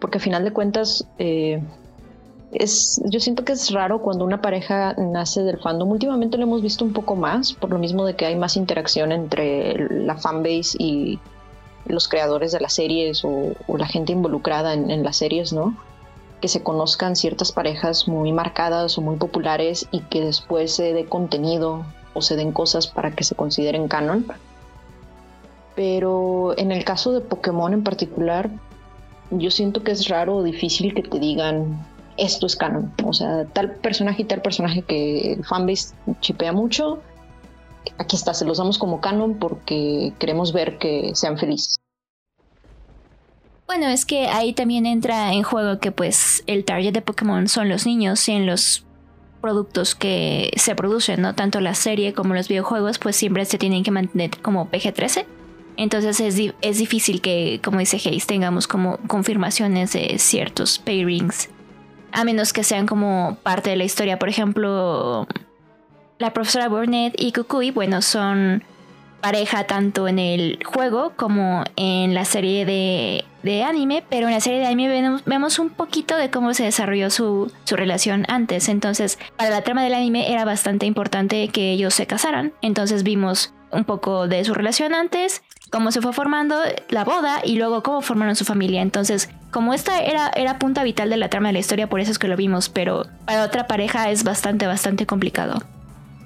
[0.00, 1.62] porque al final de cuentas, eh,
[2.52, 5.90] es, yo siento que es raro cuando una pareja nace del fandom.
[5.90, 9.12] Últimamente lo hemos visto un poco más, por lo mismo de que hay más interacción
[9.12, 11.18] entre la fanbase y
[11.84, 15.76] los creadores de las series o, la gente involucrada en, en, las series, ¿no?
[16.42, 21.06] Que se conozcan ciertas parejas muy marcadas o muy populares y que después se dé
[21.06, 24.26] contenido o se den cosas para que se consideren canon.
[25.74, 28.50] Pero en el caso de Pokémon en particular,
[29.30, 31.86] yo siento que es raro o difícil que te digan
[32.16, 32.92] esto es canon.
[33.04, 37.00] O sea, tal personaje y tal personaje que el fanbase chipea mucho,
[37.98, 41.81] aquí está, se los damos como canon porque queremos ver que sean felices.
[43.74, 47.70] Bueno, es que ahí también entra en juego que pues el target de Pokémon son
[47.70, 48.84] los niños y en los
[49.40, 51.34] productos que se producen, ¿no?
[51.34, 55.24] Tanto la serie como los videojuegos, pues siempre se tienen que mantener como PG-13.
[55.78, 61.48] Entonces es, es, difícil que, como dice Hayes, tengamos como confirmaciones de ciertos pairings.
[62.12, 64.18] A menos que sean como parte de la historia.
[64.18, 65.26] Por ejemplo,
[66.18, 68.64] la profesora Burnett y Kukui, bueno, son
[69.22, 74.58] pareja tanto en el juego como en la serie de, anime, pero en la serie
[74.58, 78.68] de anime vemos, un poquito de cómo se desarrolló su, su, relación antes.
[78.68, 82.52] Entonces, para la trama del anime era bastante importante que ellos se casaran.
[82.62, 86.56] Entonces vimos un poco de su relación antes, cómo se fue formando
[86.90, 88.82] la boda y luego cómo formaron su familia.
[88.82, 92.10] Entonces, como esta era, era punta vital de la trama de la historia, por eso
[92.10, 95.62] es que lo vimos, pero para otra pareja es bastante, bastante complicado.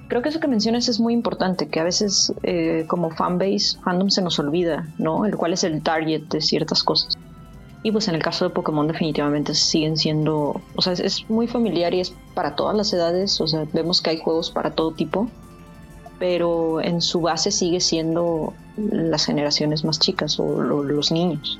[0.07, 4.09] Creo que eso que mencionas es muy importante, que a veces eh, como fanbase, fandom
[4.09, 5.25] se nos olvida, ¿no?
[5.25, 7.17] El cuál es el target de ciertas cosas.
[7.83, 11.93] Y pues en el caso de Pokémon definitivamente siguen siendo, o sea, es, muy familiar
[11.93, 15.29] y es para todas las edades, o sea, vemos que hay juegos para todo tipo,
[16.19, 21.59] pero en su base sigue siendo las generaciones más chicas o los niños.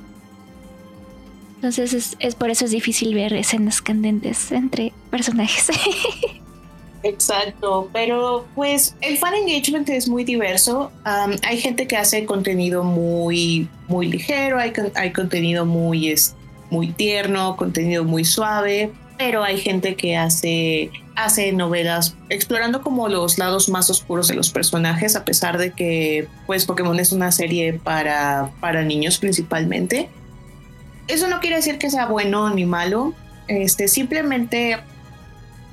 [1.56, 5.68] Entonces es, es, por eso es difícil ver escenas candentes entre personajes.
[7.02, 10.90] Exacto, pero pues el fan engagement es muy diverso.
[11.04, 16.14] hay gente que hace contenido muy, muy ligero, hay, hay contenido muy,
[16.70, 23.38] muy tierno, contenido muy suave, pero hay gente que hace, hace novelas explorando como los
[23.38, 27.74] lados más oscuros de los personajes, a pesar de que pues Pokémon es una serie
[27.74, 30.08] para, para niños principalmente.
[31.06, 33.14] Eso no quiere decir que sea bueno ni malo,
[33.46, 34.78] este, simplemente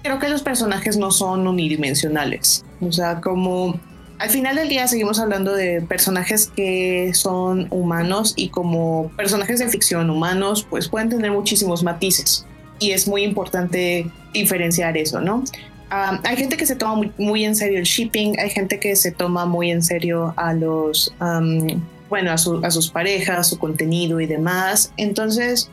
[0.06, 2.64] creo que los personajes no son unidimensionales.
[2.80, 3.80] O sea, como
[4.20, 9.68] al final del día seguimos hablando de personajes que son humanos y como personajes de
[9.68, 12.46] ficción humanos, pues pueden tener muchísimos matices.
[12.78, 15.44] Y es muy importante diferenciar eso, ¿no?
[15.90, 19.46] hay gente que se toma muy, en serio el shipping, hay gente que se toma
[19.46, 21.14] muy en serio a los,
[22.10, 24.92] bueno, a, a sus parejas, su contenido y demás.
[24.98, 25.70] Entonces,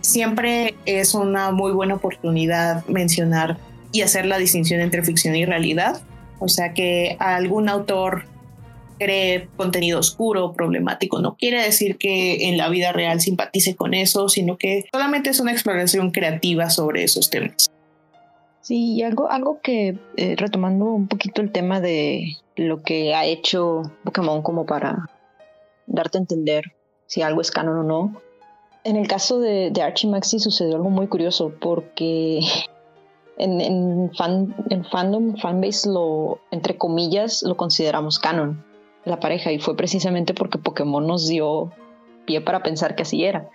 [0.00, 3.58] siempre es una muy buena oportunidad mencionar
[3.92, 6.00] y hacer la distinción entre ficción y realidad.
[6.40, 8.24] O sea que algún autor
[8.98, 14.28] cree contenido oscuro, problemático, no quiere decir que en la vida real simpatice con eso,
[14.28, 17.70] sino que solamente es una exploración creativa sobre esos temas.
[18.60, 23.24] Sí, y algo, algo que, eh, retomando un poquito el tema de lo que ha
[23.24, 25.08] hecho Pokémon como para
[25.86, 26.64] darte a entender
[27.06, 28.22] si algo es canon o no.
[28.84, 32.40] En el caso de, de Archie sucedió algo muy curioso porque
[33.38, 38.64] en, en, fan, en fandom, fanbase, lo, entre comillas, lo consideramos canon,
[39.04, 41.72] la pareja, y fue precisamente porque Pokémon nos dio
[42.26, 43.48] pie para pensar que así era.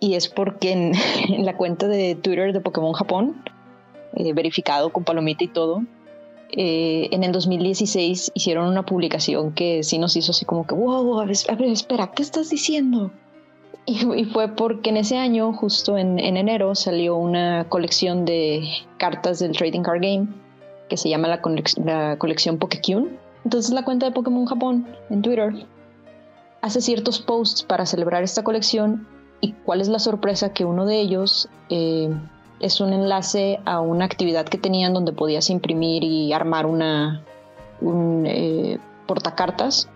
[0.00, 0.92] Y es porque en,
[1.44, 3.42] la cuenta de Twitter de Pokémon Japón,
[4.16, 5.82] eh, verificado con palomita y todo,
[6.52, 11.22] eh, en el 2016 hicieron una publicación que sí nos hizo así como que, wow,
[11.22, 13.12] espera, ¿qué estás diciendo?
[13.86, 18.68] Y, fue porque en ese año, justo en, enero, salió una colección de
[18.98, 20.28] cartas del Trading Card Game
[20.88, 21.40] que se llama la,
[22.18, 23.16] colección Pokekyun.
[23.44, 25.66] Entonces la cuenta de Pokémon Japón en Twitter
[26.60, 29.06] hace ciertos posts para celebrar esta colección
[29.40, 32.10] y cuál es la sorpresa que uno de ellos eh,
[32.60, 37.22] es un enlace a una actividad que tenían donde podías imprimir y armar una
[37.80, 39.88] un eh, portacartas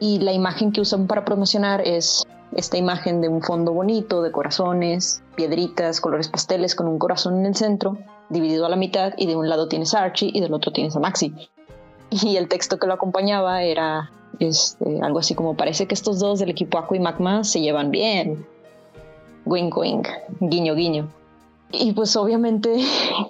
[0.00, 2.25] y la imagen que usan para promocionar es
[2.56, 7.46] esta imagen de un fondo bonito de corazones, piedritas, colores pasteles con un corazón en
[7.46, 7.98] el centro,
[8.30, 10.96] dividido a la mitad y de un lado tienes a Archie y del otro tienes
[10.96, 11.34] a Maxi.
[12.08, 16.38] Y el texto que lo acompañaba era este, algo así como parece que estos dos
[16.38, 18.46] del equipo Aqua y Magma se llevan bien.
[19.44, 20.08] Wink wink,
[20.40, 21.12] guiño guiño.
[21.72, 22.76] Y pues obviamente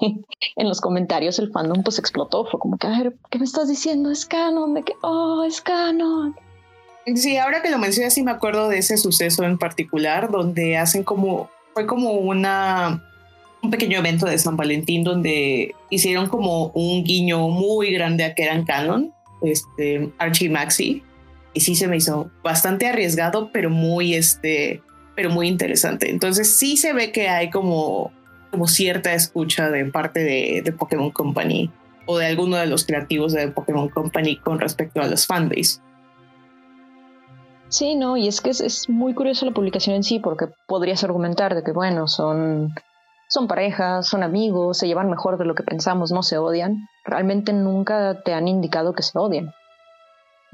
[0.57, 2.87] en los comentarios el fandom pues explotó, fue como que,
[3.31, 4.11] ¿qué me estás diciendo?
[4.11, 6.37] Es canon, de que, oh, es canon.
[7.15, 11.05] Sí, ahora que lo mencionas sí me acuerdo de ese suceso en particular, donde hacen
[11.05, 13.03] como, fue como una,
[13.63, 18.43] un pequeño evento de San Valentín donde hicieron como un guiño muy grande a que
[18.43, 21.03] eran canon, este, Archie Maxi,
[21.55, 24.83] y sí se me hizo bastante arriesgado, pero muy, este,
[25.15, 26.11] pero muy interesante.
[26.11, 28.11] Entonces sí se ve que hay como
[28.51, 31.71] como cierta escucha de parte de, de Pokémon Company
[32.07, 35.81] o de alguno de los creativos de Pokémon Company con respecto a los fanbase.
[37.69, 41.55] Sí, no, y es que es, muy curiosa la publicación en sí, porque podrías argumentar
[41.55, 42.73] de que, bueno, son,
[43.29, 46.87] son parejas, son amigos, se llevan mejor de lo que pensamos, no se odian.
[47.05, 49.53] Realmente nunca te han indicado que se odian.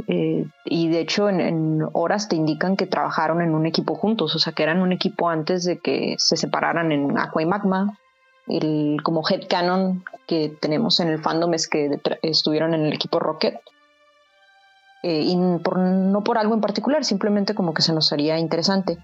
[0.09, 4.35] Eh, y de hecho en, en, horas te indican que trabajaron en un equipo juntos,
[4.35, 7.99] o sea que eran un equipo antes de que se separaran en Aqua y Magma.
[8.49, 13.61] El, como headcanon que tenemos en el fandom es que estuvieron en el equipo Rocket.
[15.03, 18.99] Eh, y no por algo en particular, simplemente como que se nos haría interesante.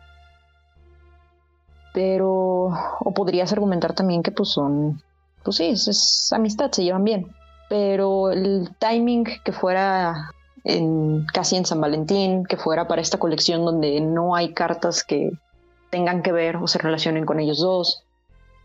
[1.92, 2.70] Pero,
[3.00, 5.02] o podrías argumentar también que pues son,
[5.42, 7.34] pues sí, es amistad, se llevan bien.
[7.68, 10.30] Pero el timing que fuera
[10.64, 15.32] en, casi en San Valentín, que fuera para esta colección donde no hay cartas que
[15.90, 18.04] tengan que ver o se relacionen con ellos dos.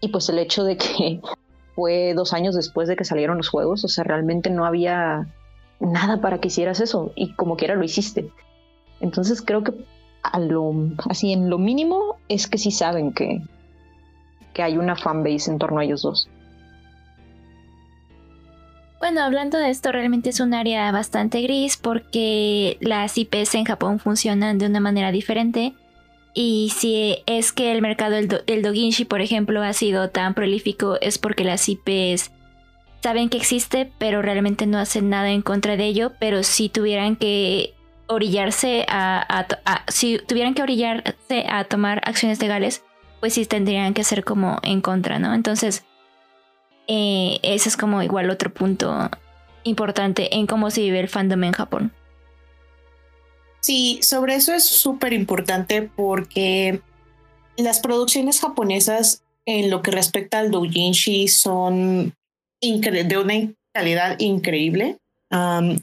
[0.01, 1.21] Y pues el hecho de que
[1.75, 5.27] fue dos años después de que salieron los juegos, o sea, realmente no había
[5.79, 8.29] nada para que hicieras eso y como quiera lo hiciste.
[8.99, 9.73] Entonces creo que
[10.23, 10.73] a lo,
[11.09, 13.41] así en lo mínimo es que sí saben que,
[14.53, 16.29] que hay una fanbase en torno a ellos dos.
[18.99, 23.99] Bueno, hablando de esto, realmente es un área bastante gris porque las IPs en Japón
[23.99, 25.73] funcionan de una manera diferente.
[26.33, 30.97] Y si es que el mercado del, do doginshi, por ejemplo, ha sido tan prolífico,
[31.01, 32.31] es porque las IPs
[33.03, 36.13] saben que existe, pero realmente no hacen nada en contra de ello.
[36.19, 37.73] Pero si tuvieran que
[38.07, 39.45] orillarse a,
[39.89, 42.81] si tuvieran que orillarse a tomar acciones legales,
[43.19, 45.33] pues sí tendrían que ser como en contra, ¿no?
[45.33, 45.83] Entonces,
[46.87, 49.09] eh, ese es como igual otro punto
[49.63, 51.91] importante en cómo se vive el fandom en Japón.
[53.59, 56.81] Sí, sobre eso es súper importante porque
[57.57, 62.13] las producciones japonesas en lo que respecta al doujinshi son
[62.63, 64.97] de una calidad increíble.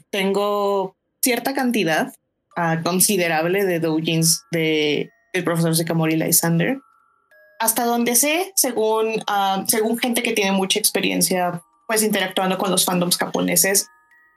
[0.09, 2.13] tengo cierta cantidad
[2.55, 6.79] ah, considerable de doujins de el profesor Sekamori Lysander
[7.61, 9.23] hasta donde sé, según,
[9.67, 13.87] según gente que tiene mucha experiencia pues interactuando con los fandoms japoneses,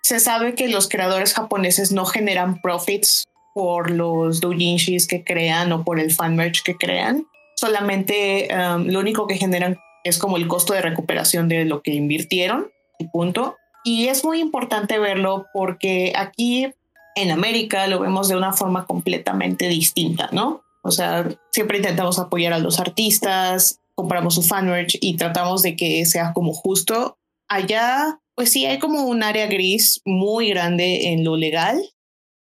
[0.02, 3.24] se sabe que los creadores japoneses no generan profits
[3.54, 7.26] por los doujinshis que crean o por el fan merch que crean.
[7.56, 12.70] Solamente lo único que generan es como el costo de recuperación de lo que invirtieron
[12.98, 13.56] y punto.
[13.84, 16.68] Y es muy importante verlo porque aquí
[17.16, 20.62] en América lo vemos de una forma completamente distinta, ¿no?
[20.82, 25.76] O sea, siempre intentamos apoyar a los artistas, compramos su fan merch y tratamos de
[25.76, 27.18] que sea como justo.
[27.48, 31.80] Allá, pues sí, hay como un área gris muy grande en lo legal,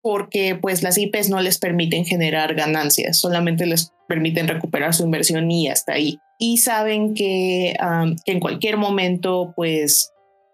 [0.01, 5.49] porque pues las IPs no les permiten generar ganancias, solamente les permiten recuperar su inversión
[5.51, 6.19] y hasta ahí.
[6.37, 7.75] Y saben que,
[8.25, 10.11] en cualquier momento, pues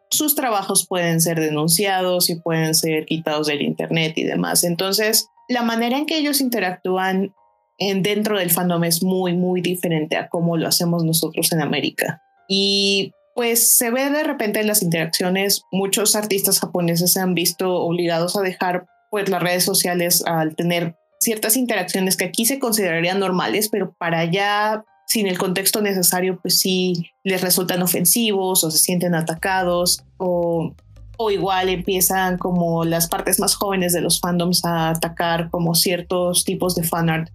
[0.09, 4.63] sus trabajos pueden ser denunciados y pueden ser quitados del Internet y demás.
[4.63, 7.33] Entonces, la manera en que ellos interactúan
[7.79, 12.21] dentro del fandom es muy, muy diferente a cómo lo hacemos nosotros en América.
[12.47, 17.73] Y pues se ve de repente en las interacciones, muchos artistas japoneses se han visto
[17.73, 23.19] obligados a dejar pues las redes sociales al tener ciertas interacciones que aquí se considerarían
[23.19, 28.79] normales, pero para allá, sin el contexto necesario, pues sí les resultan ofensivos o se
[28.79, 30.73] sienten atacados o,
[31.17, 36.43] o igual empiezan como las partes más jóvenes de los fandoms a atacar como ciertos
[36.43, 37.29] tipos de fanart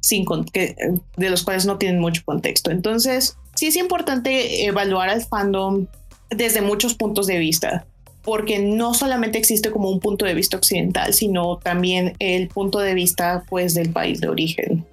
[0.00, 0.76] sin que,
[1.16, 2.70] de los cuales no tienen mucho contexto.
[2.70, 5.86] Entonces, sí es importante evaluar al fandom
[6.28, 7.86] desde muchos puntos de vista
[8.22, 12.94] porque no solamente existe como un punto de vista occidental, sino también el punto de
[12.94, 14.86] vista pues del país de origen.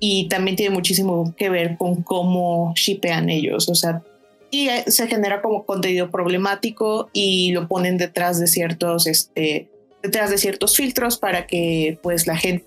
[0.00, 4.02] Y también tiene muchísimo que ver con cómo shipean ellos, o sea,
[4.52, 9.68] y se genera como contenido problemático y lo ponen detrás de ciertos este
[10.02, 12.66] detrás de ciertos filtros para que pues la gente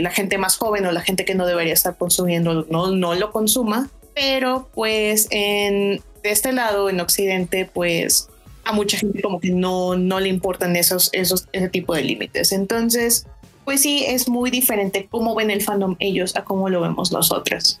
[0.00, 3.32] la gente más joven o la gente que no debería estar consumiendo no, no lo
[3.32, 8.30] consuma pero pues en de este lado en occidente pues
[8.66, 12.50] a mucha gente como que no, no le importan esos, esos, ese tipo de límites.
[12.50, 13.26] Entonces,
[13.64, 17.80] pues sí, es muy diferente cómo ven el fandom ellos a cómo lo vemos nosotras.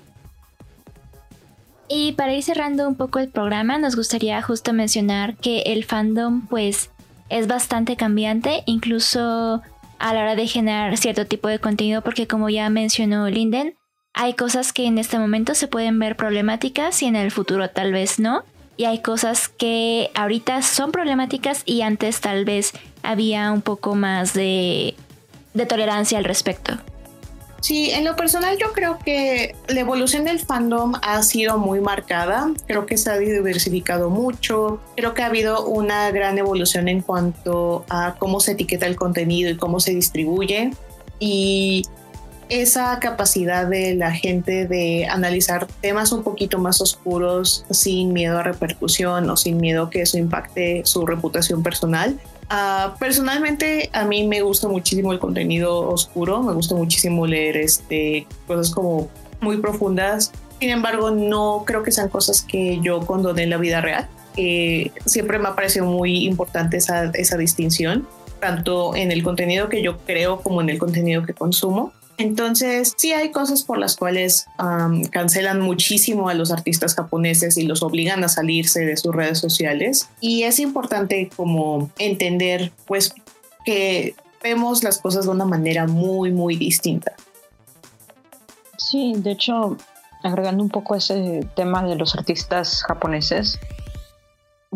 [1.88, 6.46] Y para ir cerrando un poco el programa, nos gustaría justo mencionar que el fandom
[6.46, 6.90] pues
[7.30, 9.62] es bastante cambiante, incluso
[9.98, 13.74] a la hora de generar cierto tipo de contenido, porque como ya mencionó Linden,
[14.14, 17.92] hay cosas que en este momento se pueden ver problemáticas y en el futuro tal
[17.92, 18.44] vez no
[18.76, 22.72] y hay cosas que ahorita son problemáticas y antes tal vez
[23.02, 24.94] había un poco más de,
[25.68, 26.74] tolerancia al respecto.
[27.60, 32.52] Sí, en lo personal yo creo que la evolución del fandom ha sido muy marcada,
[32.66, 37.84] creo que se ha diversificado mucho, creo que ha habido una gran evolución en cuanto
[37.88, 40.70] a cómo se etiqueta el contenido y cómo se distribuye.
[41.18, 41.82] Y
[42.48, 48.42] esa capacidad de la gente de analizar temas un poquito más oscuros sin miedo a
[48.42, 52.18] repercusión o sin miedo que eso impacte su reputación personal.
[52.48, 58.26] Ah, personalmente a mí me gusta muchísimo el contenido oscuro, me gusta muchísimo leer este,
[58.46, 60.32] cosas como muy profundas.
[60.60, 64.08] Sin embargo, no creo que sean cosas que yo condone en la vida real.
[64.36, 68.06] Eh, siempre me ha parecido muy importante esa, esa distinción,
[68.40, 71.92] tanto en el contenido que yo creo como en el contenido que consumo.
[72.18, 74.46] Entonces, sí hay cosas por las cuales
[75.10, 80.08] cancelan muchísimo a los artistas japoneses y los obligan a salirse de sus redes sociales.
[80.20, 83.14] Y es importante como entender, pues,
[83.64, 87.12] que vemos las cosas de una manera muy, muy distinta.
[88.78, 89.76] Sí, de hecho,
[90.22, 93.58] agregando un poco ese tema de los artistas japoneses,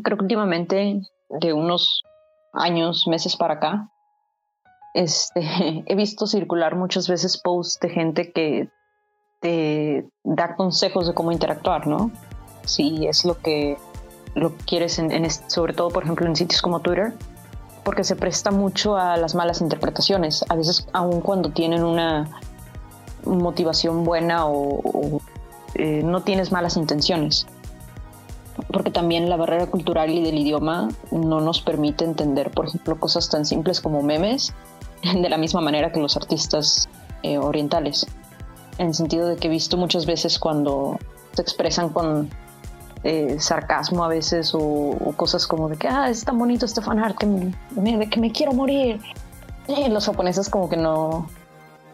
[0.03, 2.03] creo que últimamente, de unos
[2.53, 3.89] años, meses para acá,
[4.95, 5.41] este,
[5.87, 8.69] he visto circular muchas veces posts de gente que
[9.41, 12.11] te da consejos de cómo interactuar, ¿no?
[12.65, 13.79] Si es lo que,
[14.35, 17.15] lo quieres, en, sobre todo, por ejemplo, en sitios como Twitter,
[17.85, 20.45] porque se presta mucho a las malas interpretaciones.
[20.49, 22.29] A veces, aun cuando tienen una
[23.25, 25.21] motivación buena o,
[25.75, 27.47] eh, no tienes malas intenciones.
[28.73, 33.31] Porque también la barrera cultural y del idioma no nos permite entender, por ejemplo, cosas
[33.31, 34.53] tan simples como memes
[35.03, 36.89] de la misma manera que los artistas
[37.23, 38.07] eh, orientales,
[38.79, 40.99] en el sentido de que he visto muchas veces cuando
[41.33, 42.31] se expresan con
[43.03, 47.17] eh, sarcasmo a veces o, cosas como de que, ah, es tan bonito este fanart
[47.17, 49.01] que me, que me quiero morir.
[49.69, 51.29] Eh, los japoneses como que no,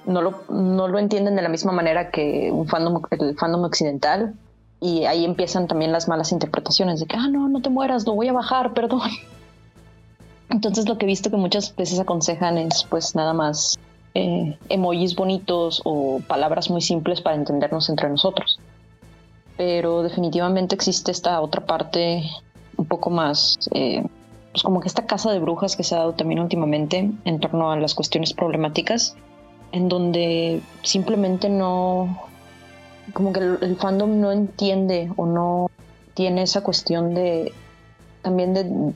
[0.07, 4.35] no lo, no lo entienden de la misma manera que un fandom, el fandom occidental.
[4.81, 8.15] Y ahí empiezan también las malas interpretaciones de que, ah, no, no te mueras, lo
[8.15, 9.11] voy a bajar, perdón.
[10.49, 13.79] Entonces lo que he visto que muchas veces aconsejan es pues nada más
[14.15, 18.59] eh, emojis bonitos o palabras muy simples para entendernos entre nosotros.
[19.57, 22.23] Pero definitivamente existe esta otra parte
[22.77, 24.05] un poco más, eh,
[24.53, 27.71] pues como que esta casa de brujas que se ha dado también últimamente en torno
[27.71, 29.17] a las cuestiones problemáticas,
[29.73, 32.19] en donde simplemente no,
[33.13, 35.71] como que el fandom no entiende o no
[36.15, 37.53] tiene esa cuestión de
[38.27, 38.93] también de,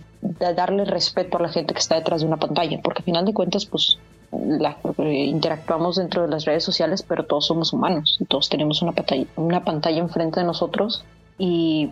[0.55, 3.33] darle respeto a la gente que está detrás de una pantalla, porque al final de
[3.33, 3.97] cuentas, pues
[4.33, 9.27] la, interactuamos dentro de las redes sociales, pero todos somos humanos, todos tenemos una pantalla,
[9.37, 11.05] una pantalla enfrente de nosotros
[11.39, 11.91] y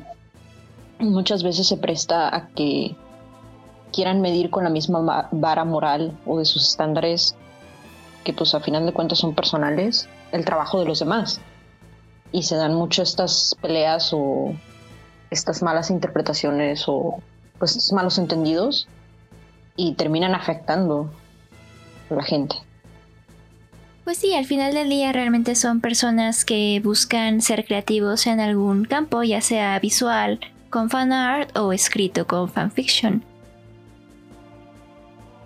[0.99, 2.97] muchas veces se presta a que
[3.93, 7.37] quieran medir con la misma vara moral o de sus estándares
[8.25, 11.41] que pues a final de cuentas son personales el trabajo de los demás.
[12.33, 14.55] Y se dan mucho estas peleas o
[15.31, 17.21] estas malas interpretaciones o
[17.59, 18.89] pues malos entendidos
[19.77, 21.11] y terminan afectando
[22.11, 22.57] a la gente.
[24.05, 28.85] Pues sí, al final del día realmente son personas que buscan ser creativos en algún
[28.87, 33.23] campo, ya sea visual, con fan art o escrito con fanfiction.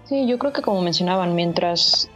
[0.04, 2.08] Sí, yo creo que como mencionaban, mientras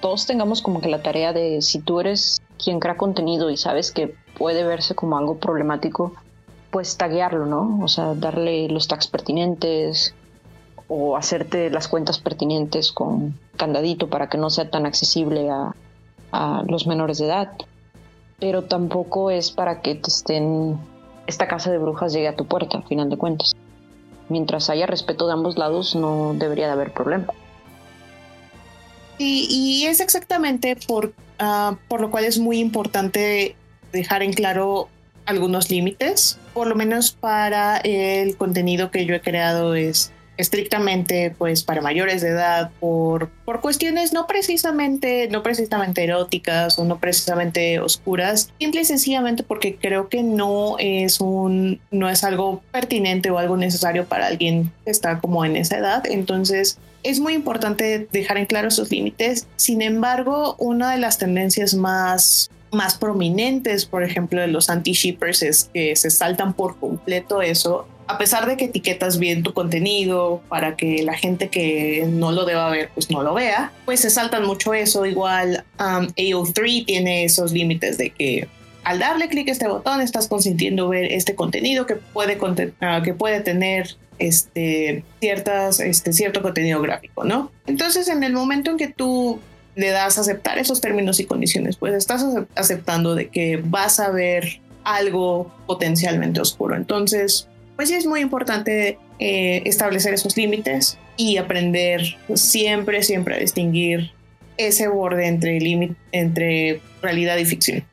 [0.00, 3.90] todos tengamos como que la tarea de si tú eres quien crea contenido y sabes
[3.90, 6.12] que puede verse como algo problemático,
[6.76, 7.78] pues taguearlo, ¿no?
[7.82, 10.14] O sea, darle los tags pertinentes
[10.88, 15.72] o hacerte las cuentas pertinentes con candadito para que no sea tan accesible a,
[16.68, 17.50] los menores de edad.
[18.38, 20.78] Pero tampoco es para que te estén
[21.26, 23.54] esta casa de brujas llegue a tu puerta, al final de cuentas.
[24.28, 27.32] Mientras haya respeto de ambos lados, no debería de haber problema.
[29.16, 33.56] y es exactamente por, ah, por lo cual es muy importante
[33.92, 34.90] dejar en claro
[35.24, 41.62] algunos límites, por lo menos para el contenido que yo he creado es estrictamente pues
[41.62, 47.78] para mayores de edad por, por cuestiones no precisamente no precisamente eróticas o no precisamente
[47.78, 53.36] oscuras simple y sencillamente porque creo que no es un no es algo pertinente o
[53.36, 56.04] algo necesario para alguien que está como en esa edad.
[56.06, 59.46] Entonces es muy importante dejar en claro esos límites.
[59.56, 65.70] Sin embargo una de las tendencias más más prominentes, por ejemplo, de los anti-shippers es
[65.72, 70.76] que se saltan por completo eso a pesar de que etiquetas bien tu contenido para
[70.76, 74.46] que la gente que no lo deba ver, pues no lo vea, pues se saltan
[74.46, 75.06] mucho eso.
[75.06, 78.48] Igual um, AO3 tiene esos límites de que
[78.84, 83.14] al darle clic a este botón estás consintiendo ver este contenido que puede, uh, que
[83.14, 87.50] puede tener este, ciertas, este, cierto contenido gráfico, ¿no?
[87.66, 89.40] Entonces, en el momento en que tú
[89.76, 92.24] le das a aceptar esos términos y condiciones, pues estás
[92.56, 96.74] aceptando de que vas a ver algo potencialmente oscuro.
[96.74, 102.02] Entonces, pues sí es muy importante eh, establecer esos límites y aprender
[102.34, 104.12] siempre, siempre a distinguir
[104.56, 107.84] ese borde entre, entre realidad y ficción.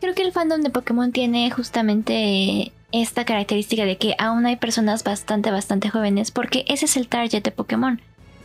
[0.00, 5.04] Creo que el fandom de Pokémon tiene justamente esta característica de que aún hay personas
[5.04, 8.00] bastante, bastante jóvenes porque ese es el target de Pokémon.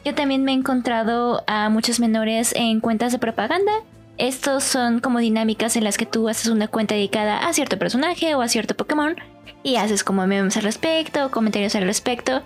[0.05, 3.71] Yo también me he encontrado a muchos menores en cuentas de propaganda.
[4.17, 8.35] Estos son como dinámicas en las que tú haces una cuenta dedicada a cierto personaje
[8.35, 9.15] o a cierto Pokémon
[9.63, 12.41] y haces como memes al respecto, comentarios al respecto.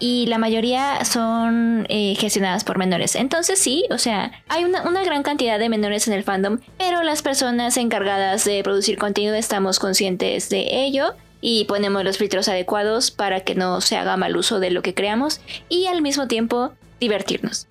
[0.00, 3.16] Y la mayoría son eh, gestionadas por menores.
[3.16, 7.02] Entonces sí, o sea, hay una, una, gran cantidad de menores en el fandom, pero
[7.02, 13.10] las personas encargadas de producir contenido estamos conscientes de ello y ponemos los filtros adecuados
[13.10, 16.72] para que no se haga mal uso de lo que creamos y al mismo tiempo
[17.00, 17.66] divertirnos.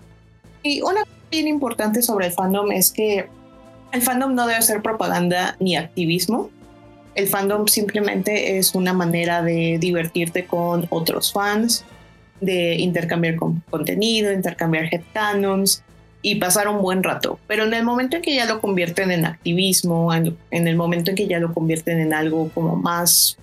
[0.62, 3.28] Y una bien importante sobre el fandom es que
[3.92, 6.50] el fandom no debe ser propaganda ni activismo
[7.18, 11.84] el fandom simplemente es una manera de divertirte con otros fans,
[12.40, 15.82] de intercambiar contenido, intercambiar headcanons
[16.22, 17.40] y pasar un buen rato.
[17.48, 21.16] Pero en el momento en que ya lo convierten en activismo, en, el momento en
[21.16, 23.36] que ya lo convierten en algo como más,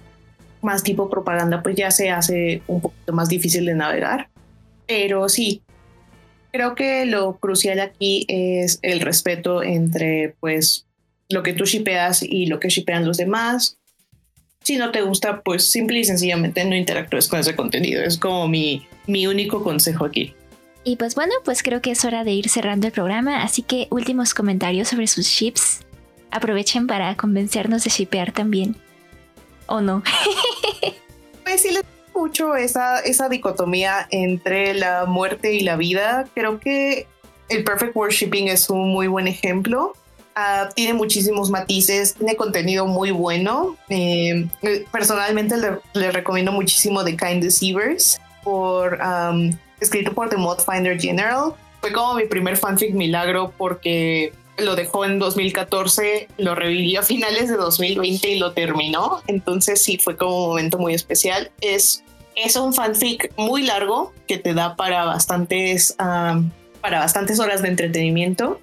[0.61, 4.29] más tipo propaganda, pues ya se hace un poquito más difícil de navegar.
[4.87, 5.63] Pero sí,
[6.55, 10.87] creo que lo crucial aquí es el respeto entre pues
[11.27, 13.77] lo que tú shipeas y lo que shipean los demás.
[14.63, 18.01] Si no te gusta, pues simple y sencillamente no interactúes con ese contenido.
[18.01, 20.33] Es como mi, mi único consejo aquí.
[20.85, 23.87] Y pues bueno, pues creo que es hora de ir cerrando el programa, así que
[23.91, 25.81] últimos comentarios sobre sus ships.
[26.31, 28.77] Aprovechen para convencernos de shipear también.
[29.65, 30.03] ¿O no?
[31.43, 31.83] pues sí, les
[32.15, 36.25] mucho esa, esa dicotomía entre la muerte y la vida.
[36.33, 37.07] Creo que
[37.49, 39.93] el Perfect Worshipping es un muy buen ejemplo
[40.37, 43.77] Ah, tiene muchísimos matices, tiene contenido muy bueno.
[43.87, 44.49] Eh,
[44.91, 45.55] personalmente
[45.93, 48.99] le, recomiendo muchísimo The Kind Deceivers, por,
[49.79, 51.53] escrito por The Mod Finder General.
[51.79, 57.49] Fue como mi primer fanfic milagro porque lo dejó en 2014, lo revivió a finales
[57.49, 59.21] de 2020 y lo terminó.
[59.27, 61.51] Entonces sí, fue como un momento muy especial.
[61.61, 62.03] Es,
[62.35, 68.59] es un fanfic muy largo que te da para bastantes, para bastantes horas de entretenimiento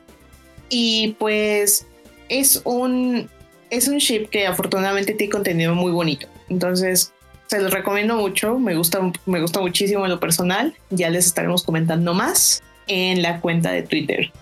[0.69, 1.87] y pues
[2.29, 3.29] es un,
[3.71, 6.27] es un ship que afortunadamente tiene contenido muy bonito.
[6.49, 7.13] Entonces,
[7.47, 8.59] se los recomiendo mucho.
[8.59, 10.75] Me gusta, me gusta muchísimo en lo personal.
[10.89, 14.33] Ya les estaremos comentando más en la cuenta de Twitter.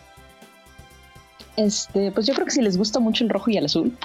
[1.56, 3.96] Este, pues yo creo que si les gusta mucho el rojo y el azul.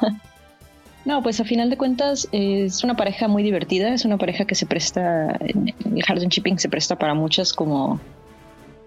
[1.04, 3.92] no, pues a final de cuentas es una pareja muy divertida.
[3.92, 8.00] Es una pareja que se presta, el hard shipping se presta para muchas como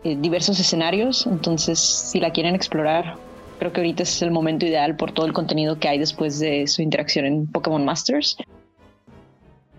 [0.06, 3.16] eh, diversos escenarios, entonces si la quieren explorar,
[3.58, 6.68] creo que ahorita es el momento ideal por todo el contenido que hay después de
[6.68, 8.38] su interacción en Pokémon Masters.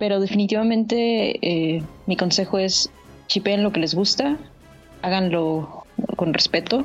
[0.00, 2.90] Pero definitivamente eh, mi consejo es
[3.28, 4.36] chipeen lo que les gusta,
[5.00, 5.84] háganlo
[6.16, 6.84] con respeto,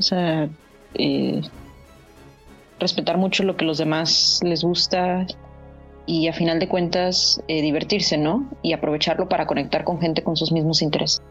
[0.00, 0.48] o sea,
[0.94, 1.40] eh,
[2.80, 5.26] respetar mucho lo que los demás les gusta
[6.06, 8.50] y a final de cuentas divertirse, ¿no?
[8.62, 11.22] Y aprovecharlo para conectar con gente con sus mismos intereses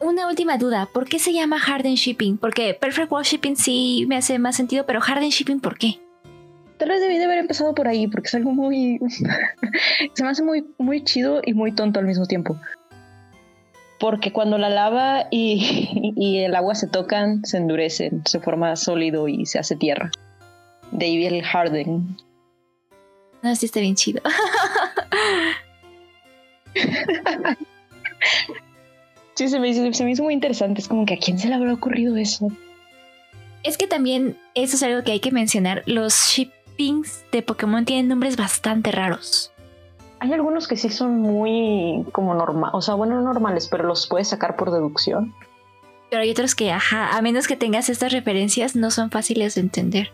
[0.00, 2.36] una última duda, ¿por qué se llama Harden Shipping?
[2.38, 5.98] Porque Perfect World Shipping sí me hace más sentido, pero Harden Shipping, ¿por qué?
[6.78, 9.00] Tal vez debí de haber empezado por ahí, porque es algo muy...
[10.12, 12.58] se me hace muy, muy chido y muy tonto al mismo tiempo.
[13.98, 19.28] Porque cuando la lava y, y el agua se tocan, se endurecen, se forma sólido
[19.28, 20.10] y se hace tierra.
[20.98, 22.16] El harden.
[23.42, 24.22] No, sí está bien chido.
[29.34, 30.80] sí, se me, hizo, se me hizo muy interesante.
[30.80, 32.48] Es como que a quién se le habrá ocurrido eso.
[33.62, 35.82] Es que también eso es algo que hay que mencionar.
[35.86, 39.52] Los shippings de Pokémon tienen nombres bastante raros.
[40.18, 44.28] Hay algunos que sí son muy como normal, o sea, bueno, normales, pero los puedes
[44.28, 45.34] sacar por deducción.
[46.10, 49.60] Pero hay otros que, ajá, a menos que tengas estas referencias, no son fáciles de
[49.60, 50.12] entender.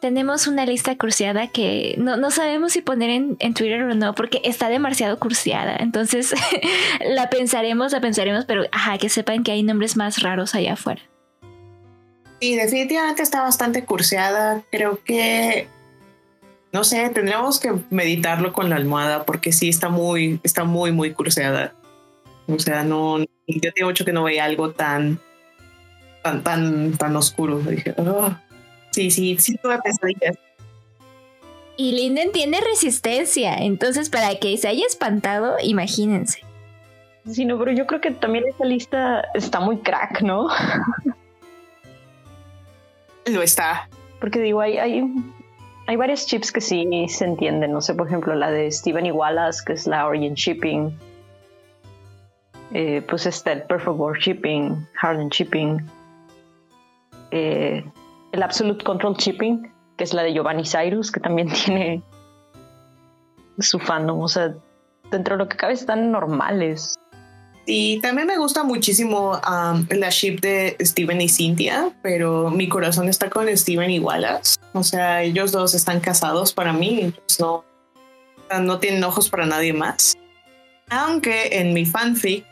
[0.00, 4.40] Tenemos una lista cursiada que no, sabemos si poner en, en, Twitter o no, porque
[4.44, 5.76] está demasiado cursiada.
[5.76, 6.34] Entonces
[7.08, 11.02] la pensaremos, la pensaremos, pero ajá, que sepan que hay nombres más raros allá afuera.
[12.40, 14.62] Sí, definitivamente está bastante curseada.
[14.72, 15.68] Creo que
[16.72, 21.12] no sé, tendríamos que meditarlo con la almohada porque sí está muy, está muy, muy
[21.12, 21.74] cruceada.
[22.46, 25.20] O sea, no, yo tengo mucho que no veía algo tan,
[26.22, 27.58] tan, tan, tan oscuro.
[27.58, 28.34] Dije, oh".
[28.90, 30.38] sí, sí, sí tuve pesadillas.
[31.76, 36.40] Y Linden tiene resistencia, entonces para que se haya espantado, imagínense.
[37.30, 40.48] Sí, no, pero yo creo que también esta lista está muy crack, ¿no?
[43.26, 43.88] Lo está.
[44.20, 45.04] Porque digo, hay, hay
[45.86, 47.72] hay varios chips que sí se entienden.
[47.72, 50.96] No sé, por ejemplo, la de Steven Igualas, que es la Origin Shipping.
[52.72, 55.86] Eh, pues está el Perfect World Shipping, Harden Shipping.
[57.30, 57.84] Eh,
[58.32, 62.02] el Absolute Control Shipping, que es la de Giovanni Cyrus, que también tiene
[63.58, 64.20] su fandom.
[64.20, 64.54] O sea,
[65.10, 66.98] dentro de lo que cabe están normales.
[67.64, 73.08] Y también me gusta muchísimo um, la ship de Steven y Cynthia, pero mi corazón
[73.08, 74.58] está con Steven y Wallace.
[74.72, 77.64] O sea, ellos dos están casados para mí, no,
[78.60, 80.16] no tienen ojos para nadie más.
[80.90, 82.44] Aunque en mi fanfic,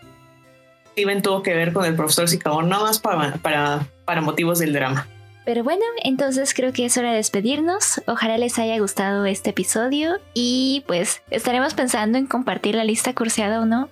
[0.92, 4.72] Steven tuvo que ver con el profesor Sicamor, no más para, para, para motivos del
[4.72, 5.08] drama.
[5.44, 8.00] Pero bueno, entonces creo que es hora de despedirnos.
[8.06, 13.60] Ojalá les haya gustado este episodio y pues estaremos pensando en compartir la lista curseada
[13.60, 13.88] o no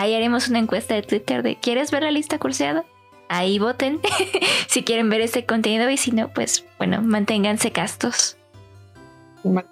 [0.00, 2.86] Ahí haremos una encuesta de Twitter de ¿quieres ver la lista curseada?
[3.28, 4.00] Ahí voten
[4.66, 8.38] si quieren ver este contenido y si no, pues bueno, manténganse castos.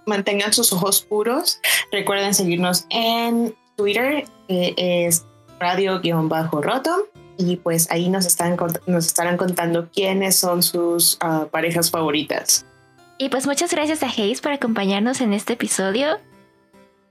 [0.05, 1.63] Mantengan sus ojos puros.
[1.91, 5.25] Recuerden seguirnos en Twitter, es
[5.59, 7.09] radio-roto.
[7.39, 12.67] Y pues ahí nos, están, nos estarán contando quiénes son sus ah, parejas favoritas.
[13.17, 16.19] Y pues muchas gracias a Hayes por acompañarnos en este episodio.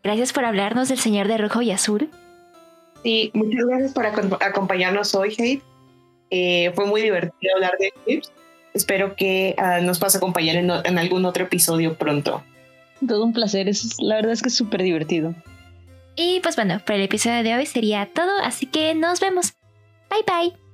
[0.03, 2.11] Gracias por hablarnos del Señor de Rojo y Azul.
[3.03, 5.61] Sí, muchas gracias por acompañarnos hoy, Hate.
[6.29, 8.31] Eh, fue muy divertido hablar de clips.
[8.73, 12.43] Espero que ah, nos puedas acompañar en, algún otro episodio pronto.
[13.07, 15.33] Todo un placer, es, la verdad es que es súper divertido.
[16.15, 19.53] Y pues bueno, para el episodio de hoy sería todo, así que nos vemos.
[20.09, 20.66] Bye bye.